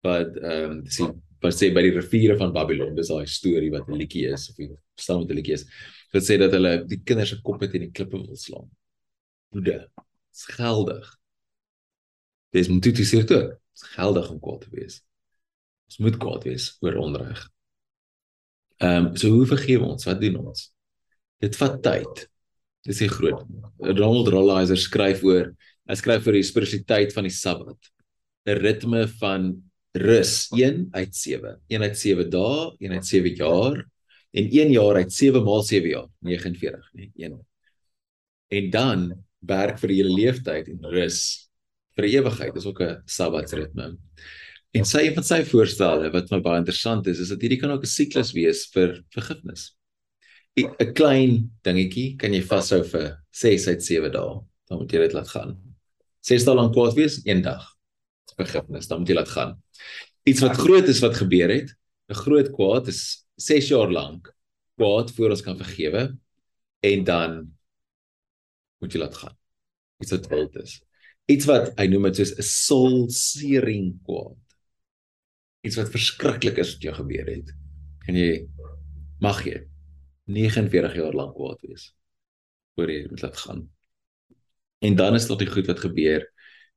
Wat 0.00 0.38
ehm 0.40 0.70
um, 0.70 0.78
sien 0.88 1.10
wat 1.42 1.54
sê 1.56 1.70
by 1.74 1.82
die 1.84 1.94
riviere 1.94 2.36
van 2.40 2.52
Babylon, 2.54 2.94
dis 2.96 3.10
daai 3.12 3.26
storie 3.28 3.70
wat 3.70 3.88
'n 3.88 3.98
liedjie 4.00 4.26
is 4.32 4.48
of 4.50 4.58
jy 4.58 4.68
verstaan 4.96 5.20
wat 5.22 5.30
'n 5.30 5.38
liedjie 5.38 5.54
is. 5.54 5.66
Dit 6.12 6.22
sê 6.22 6.38
dat 6.38 6.52
hulle 6.52 6.84
die 6.86 7.02
kinders 7.04 7.30
se 7.30 7.40
koppe 7.42 7.68
teen 7.68 7.86
die 7.86 7.92
klippe 7.92 8.16
wil 8.16 8.36
slaan. 8.36 8.70
Woede. 9.52 9.88
Dis 10.32 10.46
geldig. 10.56 11.16
Dis 12.52 12.68
moet 12.68 12.82
dit 12.82 12.96
seker 12.96 13.26
toe. 13.26 13.58
Dis 13.72 13.82
geldig 13.96 14.30
om 14.30 14.40
kwaad 14.40 14.60
te 14.60 14.70
wees. 14.70 15.02
Ons 15.86 15.98
moet 15.98 16.16
kwaad 16.16 16.44
wees 16.44 16.76
oor 16.80 16.96
onreg. 16.96 17.42
Ehm 18.78 19.06
um, 19.06 19.16
so 19.16 19.28
hoe 19.28 19.46
vergewe 19.46 19.84
ons? 19.84 20.04
Wat 20.04 20.20
doen 20.20 20.36
ons? 20.36 20.72
Dit 21.40 21.56
vat 21.56 21.82
tyd. 21.82 22.26
Dis 22.86 22.98
die 23.02 23.08
groot. 23.08 23.44
Ronald 23.78 24.28
Rolheiser 24.28 24.78
skryf 24.78 25.22
oor, 25.24 25.52
hy 25.88 25.94
skryf 25.94 26.26
oor 26.26 26.36
die 26.36 26.46
spiritualiteit 26.46 27.14
van 27.16 27.26
die 27.26 27.34
Sabbat. 27.34 27.92
'n 28.46 28.60
ritme 28.62 29.06
van 29.18 29.48
rus 29.96 30.46
1 30.52 30.88
uit 30.92 31.14
7. 31.16 31.56
1 31.66 31.82
uit 31.82 31.98
7 31.98 32.30
dae, 32.30 32.72
1 32.78 32.92
uit 32.92 33.06
7 33.06 33.34
jaar 33.38 33.76
en 34.36 34.48
1 34.50 34.72
jaar 34.74 35.00
uit 35.00 35.12
7 35.12 35.42
maal 35.44 35.62
7 35.62 35.88
jaar, 35.88 36.08
49, 36.20 36.90
nee, 36.92 37.10
1. 37.16 37.38
En 38.48 38.70
dan 38.70 39.06
werk 39.46 39.78
vir 39.80 39.94
hele 39.94 40.12
leeftyd 40.12 40.68
en 40.74 40.90
rus 40.92 41.20
vir 41.96 42.08
ewigheid. 42.10 42.54
Dis 42.54 42.66
ook 42.66 42.82
'n 42.82 43.02
sabbatsritme. 43.06 43.96
En 44.72 44.84
sy 44.84 45.06
een 45.06 45.14
van 45.14 45.24
sy 45.24 45.42
voorstelle 45.44 46.10
wat 46.12 46.30
my 46.30 46.40
baie 46.40 46.58
interessant 46.58 47.06
is, 47.06 47.18
is 47.18 47.28
dat 47.28 47.40
hierdie 47.40 47.60
kan 47.60 47.70
ook 47.70 47.82
'n 47.82 47.86
siklus 47.86 48.32
wees 48.32 48.66
vir 48.74 49.02
vergifnis. 49.10 49.76
'n 50.56 50.92
Klein 50.92 51.50
dingetjie 51.62 52.16
kan 52.16 52.32
jy 52.32 52.42
vashou 52.42 52.84
vir 52.84 53.22
6 53.30 53.68
uit 53.68 53.82
7 53.82 54.12
dae. 54.12 54.40
Dan 54.68 54.78
moet 54.78 54.92
jy 54.92 54.98
dit 54.98 55.12
laat 55.12 55.28
gaan. 55.28 55.56
6 56.20 56.44
dae 56.44 56.54
lank 56.54 56.72
kwaad 56.72 56.94
wees, 56.94 57.22
1 57.24 57.42
dag 57.42 57.75
vergifnis, 58.36 58.88
dan 58.88 58.98
moet 58.98 59.08
jy 59.08 59.14
laat 59.14 59.32
gaan. 59.32 59.52
Iets 60.26 60.42
wat 60.42 60.58
groot 60.58 60.88
is 60.88 61.00
wat 61.04 61.16
gebeur 61.16 61.50
het, 61.52 61.74
'n 62.08 62.14
groot 62.14 62.50
kwaad 62.50 62.88
is 62.88 63.26
6 63.36 63.68
jaar 63.68 63.90
lank 63.90 64.32
kwaad 64.76 65.12
voor 65.12 65.30
ons 65.30 65.42
kan 65.42 65.56
vergewe 65.56 66.16
en 66.80 67.04
dan 67.04 67.56
moet 68.78 68.92
jy 68.92 69.00
laat 69.00 69.16
gaan. 69.16 69.36
Iets 70.02 70.10
wat 70.10 70.28
wild 70.28 70.56
is. 70.56 70.80
Iets 71.26 71.46
wat 71.48 71.72
hy 71.78 71.86
noem 71.90 72.08
dit 72.10 72.16
soos 72.16 72.36
'n 72.36 72.42
soul 72.42 73.08
searing 73.10 73.96
kwaad. 74.04 74.38
Iets 75.66 75.76
wat 75.76 75.90
verskriklik 75.90 76.58
is 76.58 76.74
wat 76.74 76.82
jou 76.82 76.94
gebeur 76.94 77.26
het. 77.26 77.50
En 78.06 78.14
jy 78.14 78.46
mag 79.20 79.44
jy 79.44 79.66
49 80.26 80.94
jaar 80.94 81.14
lank 81.14 81.34
kwaad 81.34 81.60
wees 81.62 81.92
voor 82.76 82.90
jy 82.90 83.06
moet 83.08 83.22
laat 83.22 83.36
gaan. 83.36 83.70
En 84.78 84.96
dan 84.96 85.14
is 85.14 85.26
dit 85.26 85.38
die 85.38 85.50
goed 85.50 85.66
wat 85.66 85.80
gebeur 85.80 86.32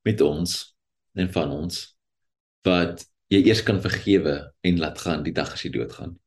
met 0.08 0.22
ons 0.22 0.76
en 1.14 1.32
van 1.32 1.52
ons 1.52 1.98
wat 2.68 3.06
jy 3.30 3.44
eers 3.46 3.62
kan 3.64 3.82
vergewe 3.82 4.36
en 4.66 4.80
laat 4.82 5.00
gaan 5.00 5.24
die 5.24 5.34
dag 5.34 5.54
as 5.54 5.64
jy 5.64 5.72
doodgaan. 5.74 6.18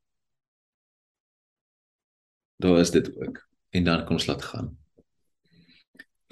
Daar 2.62 2.78
is 2.80 2.90
dit 2.94 3.08
ook 3.16 3.40
en 3.74 3.84
dan 3.84 4.04
kan 4.06 4.18
ons 4.18 4.26
laat 4.26 4.42
gaan. 4.42 4.70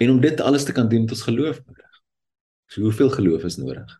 En 0.01 0.09
om 0.09 0.21
dit 0.21 0.41
alles 0.41 0.63
te 0.65 0.73
kan 0.73 0.89
doen, 0.89 1.01
het 1.05 1.11
ons 1.11 1.27
geloof 1.27 1.59
nodig. 1.65 1.97
So 2.71 2.81
hoeveel 2.81 3.09
geloof 3.09 3.43
is 3.43 3.57
nodig? 3.59 3.97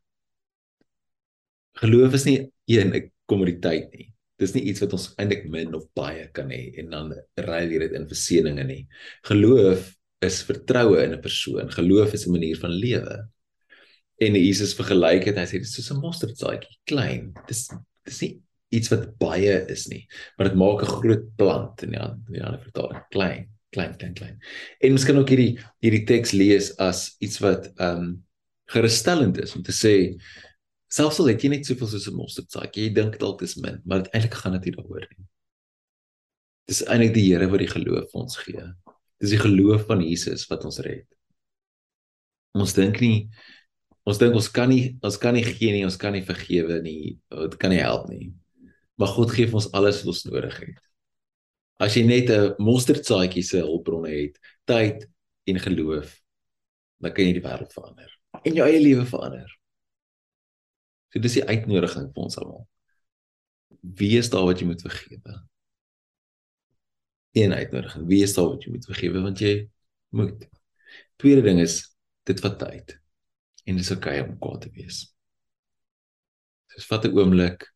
Geloof 1.83 2.13
is 2.13 2.25
nie 2.25 2.51
een 2.65 2.93
'n 2.95 3.11
kommoditeit 3.25 3.91
nie. 3.91 4.13
Dis 4.37 4.53
nie 4.53 4.63
iets 4.63 4.79
wat 4.79 4.93
ons 4.93 5.13
eintlik 5.15 5.49
min 5.49 5.75
of 5.75 5.85
baie 5.93 6.27
kan 6.31 6.49
hê 6.49 6.73
en 6.79 6.89
dan 6.89 7.13
ruil 7.35 7.69
jy 7.71 7.79
dit 7.79 7.91
in 7.91 8.07
vir 8.07 8.17
seëninge 8.17 8.63
nie. 8.63 8.87
Geloof 9.29 9.91
is 10.21 10.43
vertroue 10.43 11.03
in 11.03 11.13
'n 11.13 11.21
persoon. 11.21 11.69
Geloof 11.69 12.13
is 12.13 12.25
'n 12.27 12.31
manier 12.31 12.57
van 12.57 12.71
lewe. 12.71 13.29
En 14.21 14.37
Jesus 14.37 14.75
vergelyk 14.77 15.25
dit, 15.25 15.37
hy 15.37 15.47
sê 15.49 15.59
dit 15.59 15.67
is 15.67 15.73
soos 15.73 15.91
'n 15.91 16.01
mosterdsaadjie, 16.01 16.77
klein. 16.85 17.33
Dis 17.49 17.69
dis 18.05 18.21
nie 18.21 18.33
iets 18.71 18.91
wat 18.91 19.09
baie 19.19 19.55
is 19.71 19.87
nie, 19.91 20.05
maar 20.37 20.49
dit 20.49 20.57
maak 20.57 20.83
'n 20.83 20.93
groot 21.01 21.25
plant 21.37 21.83
in 21.83 21.91
die 21.91 21.99
in 21.99 22.33
die 22.37 22.43
ander 22.43 22.61
vertaling, 22.61 23.01
klein, 23.11 23.49
klein, 23.71 23.97
klein, 23.97 24.13
klein. 24.13 24.37
En 24.79 24.93
miskien 24.93 25.17
ook 25.17 25.29
hierdie 25.29 25.59
hierdie 25.81 26.05
teks 26.05 26.31
lees 26.31 26.71
as 26.77 27.15
iets 27.19 27.39
wat 27.39 27.67
ehm 27.77 27.97
um, 27.97 28.23
gerusstellend 28.71 29.37
is 29.37 29.55
om 29.55 29.63
te 29.63 29.73
sê 29.75 30.15
selfs 30.87 31.19
al 31.19 31.27
het 31.27 31.43
jy 31.43 31.49
net 31.49 31.65
soveel 31.65 31.87
soos 31.87 32.07
'n 32.07 32.15
mosterdsaadjie, 32.15 32.83
jy 32.87 32.93
dink 32.93 33.19
dalk 33.19 33.39
dis 33.39 33.57
min, 33.57 33.81
maar 33.85 34.07
eintlik 34.13 34.33
gaan 34.33 34.53
dit 34.53 34.65
nie 34.65 34.75
daaroor 34.77 35.07
nie. 35.17 35.25
Dis 36.67 36.83
eintlik 36.85 37.13
die 37.13 37.27
Here 37.33 37.47
wat 37.49 37.59
die 37.59 37.67
geloof 37.67 38.11
vir 38.11 38.21
ons 38.21 38.37
gee. 38.37 38.63
Dis 39.19 39.31
die 39.31 39.41
geloof 39.41 39.87
van 39.87 40.01
Jesus 40.01 40.47
wat 40.49 40.65
ons 40.65 40.79
red. 40.79 41.07
Ons 42.53 42.73
dink 42.73 42.99
nie 43.01 43.29
ons 44.07 44.19
dink 44.21 44.37
ons 44.37 44.49
kan 44.53 44.69
nie 44.71 44.95
ons 45.05 45.17
kan 45.21 45.35
nie 45.37 45.45
gee 45.45 45.73
nie, 45.75 45.83
ons 45.85 45.99
kan 45.99 46.13
nie 46.15 46.23
vergewe 46.25 46.81
nie. 46.83 47.17
Dit 47.29 47.57
kan 47.61 47.73
nie 47.73 47.81
help 47.81 48.07
nie. 48.09 48.31
Maar 48.99 49.13
God 49.15 49.33
gee 49.35 49.49
vir 49.49 49.59
ons 49.61 49.71
alles 49.77 50.01
wat 50.01 50.13
ons 50.13 50.25
nodig 50.29 50.57
het. 50.61 50.81
As 51.81 51.95
jy 51.97 52.05
net 52.05 52.29
'n 52.29 52.55
mosterdsaadjie 52.61 53.43
se 53.43 53.57
hulpbronne 53.57 54.09
het, 54.09 54.37
tyd 54.65 55.07
en 55.47 55.59
geloof, 55.59 56.21
dan 57.01 57.13
kan 57.13 57.25
jy 57.25 57.33
die 57.33 57.47
wêreld 57.47 57.73
verander 57.73 58.09
en 58.45 58.55
jou 58.55 58.65
eie 58.65 58.79
lewe 58.79 59.05
verander. 59.05 59.49
So 61.11 61.19
dis 61.19 61.33
die 61.33 61.45
uitnodiging 61.45 62.13
vir 62.13 62.23
ons 62.23 62.37
almal. 62.37 62.67
Wie 63.81 64.17
is 64.17 64.29
daar 64.29 64.45
wat 64.45 64.59
jy 64.59 64.67
moet 64.67 64.81
vergewe? 64.81 65.41
een 67.31 67.53
uitnodiging. 67.53 68.07
Wie 68.07 68.23
is 68.23 68.33
daar 68.33 68.47
wat 68.47 68.63
jy 68.63 68.71
moet 68.71 68.85
vergewe 68.85 69.21
want 69.21 69.39
jy 69.39 69.69
moet. 70.09 70.47
Tweede 71.15 71.41
ding 71.41 71.59
is 71.59 71.95
dit 72.23 72.39
vat 72.39 72.57
tyd. 72.59 72.97
En 73.65 73.77
dis 73.77 73.91
oukei 73.93 74.19
okay 74.19 74.29
om 74.29 74.37
kwaad 74.39 74.61
te 74.61 74.71
wees. 74.77 75.03
Dis 76.75 76.87
vat 76.89 77.05
'n 77.05 77.17
oomblik. 77.17 77.67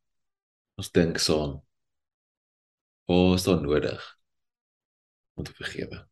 Ons 0.80 0.91
dink 0.91 1.17
saam. 1.19 1.62
Wat 3.08 3.38
is 3.38 3.43
daar 3.43 3.62
nodig 3.62 4.02
om 5.36 5.43
te 5.43 5.54
vergewe? 5.54 6.08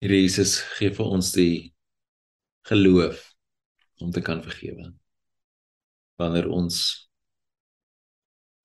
Here 0.00 0.16
Jesus 0.16 0.60
gee 0.78 0.88
vir 0.96 1.08
ons 1.12 1.32
die 1.36 1.74
geloof 2.68 3.20
om 4.00 4.10
te 4.10 4.22
kan 4.24 4.40
vergewe. 4.40 4.86
Wanneer 6.16 6.48
ons 6.48 7.09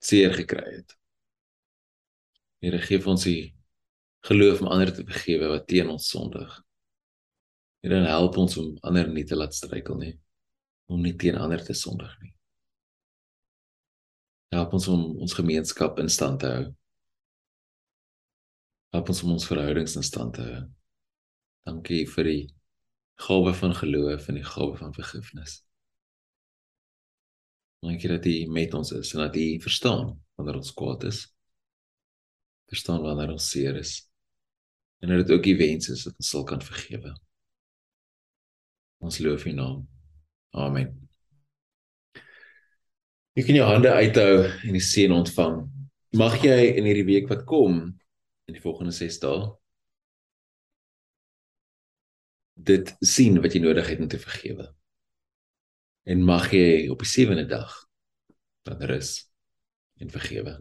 seer 0.02 0.34
gekry 0.34 0.64
het. 0.78 0.94
Here 2.64 2.80
gee 2.82 3.00
vir 3.02 3.12
ons 3.12 3.26
die 3.26 3.40
geloof 4.26 4.62
om 4.62 4.70
ander 4.72 4.92
te 4.94 5.04
vergewe 5.06 5.50
wat 5.52 5.66
teen 5.70 5.90
ons 5.92 6.08
sondig. 6.10 6.50
Here 7.84 8.00
help 8.08 8.38
ons 8.42 8.56
om 8.58 8.72
ander 8.82 9.08
nie 9.12 9.24
te 9.24 9.36
laat 9.38 9.54
struikel 9.54 9.98
nie. 10.00 10.14
Om 10.90 11.02
nie 11.02 11.14
teen 11.18 11.38
ander 11.38 11.62
te 11.62 11.74
sondig 11.74 12.14
nie. 12.22 12.32
Help 14.54 14.74
ons 14.78 14.88
om 14.88 15.04
ons 15.22 15.36
gemeenskap 15.36 15.98
in 16.02 16.10
stand 16.10 16.40
te 16.40 16.50
hou. 16.50 16.66
Help 18.94 19.10
ons 19.12 19.22
om 19.26 19.34
ons 19.34 19.46
verhoudings 19.50 19.96
in 19.98 20.06
stand 20.06 20.38
te 20.38 20.46
hou. 20.46 20.64
Dankie 21.66 22.04
vir 22.08 22.30
die 22.30 22.42
gawe 23.26 23.52
van 23.54 23.74
geloof 23.74 24.28
en 24.30 24.38
die 24.38 24.46
gawe 24.46 24.76
van 24.78 24.94
vergifnis. 24.94 25.65
Dankie 27.86 28.10
dat 28.10 28.26
U 28.26 28.34
met 28.50 28.74
ons 28.74 28.90
is 28.96 29.12
en 29.14 29.20
dat 29.22 29.36
U 29.38 29.46
verstaan 29.62 30.08
wanneer 30.34 30.58
ons 30.58 30.72
kwaad 30.74 31.04
is. 31.06 31.20
Verstaan 32.66 33.02
wanneer 33.04 33.30
ons 33.36 33.50
seer 33.50 33.76
is. 33.78 34.00
En 34.98 35.12
dat 35.12 35.26
dit 35.26 35.36
ook 35.36 35.46
U 35.46 35.56
wens 35.56 35.88
is 35.94 36.02
dat 36.02 36.16
ons 36.18 36.30
sal 36.34 36.44
kan 36.44 36.62
vergewe. 36.62 37.12
Ons 38.98 39.18
loof 39.22 39.44
U 39.46 39.52
naam. 39.52 39.84
Amen. 40.50 40.94
Jy 43.36 43.44
kan 43.44 43.58
jou 43.60 43.68
hande 43.68 43.92
uithou 43.92 44.32
en 44.48 44.74
die 44.74 44.82
seën 44.82 45.12
ontvang. 45.12 45.60
Mag 46.16 46.40
jy 46.42 46.56
in 46.80 46.88
hierdie 46.88 47.06
week 47.06 47.30
wat 47.30 47.44
kom 47.46 47.84
in 48.48 48.56
die 48.56 48.62
volgende 48.64 48.94
6 48.96 49.20
dae 49.22 49.46
dit 52.56 52.92
sien 53.04 53.36
wat 53.44 53.52
jy 53.52 53.60
nodig 53.60 53.88
het 53.92 54.00
om 54.00 54.08
te 54.08 54.18
vergewe. 54.18 54.70
En 56.06 56.22
mag 56.22 56.52
jy 56.54 56.86
op 56.92 57.02
die 57.02 57.10
sewende 57.10 57.46
dag 57.50 57.72
dan 58.66 58.82
rus 58.86 59.26
en 59.98 60.10
vergewe. 60.10 60.54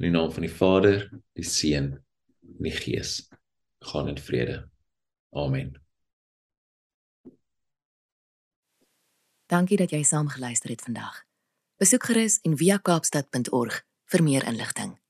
In 0.00 0.08
die 0.08 0.12
naam 0.14 0.32
van 0.32 0.46
die 0.46 0.52
Vader, 0.52 1.04
die 1.36 1.44
Seun 1.44 1.92
en 2.40 2.64
die 2.64 2.72
Gees. 2.72 3.28
Gaan 3.84 4.08
in 4.08 4.18
vrede. 4.18 4.70
Amen. 5.36 5.74
Dankie 9.52 9.76
dat 9.76 9.92
jy 9.92 10.00
saam 10.02 10.32
geluister 10.32 10.70
het 10.70 10.80
vandag. 10.80 11.24
Besoek 11.76 12.08
gerus 12.08 12.38
en 12.46 12.56
via 12.56 12.78
kaapstad.org 12.78 13.82
vir 14.08 14.22
meer 14.22 14.46
inligting. 14.48 15.01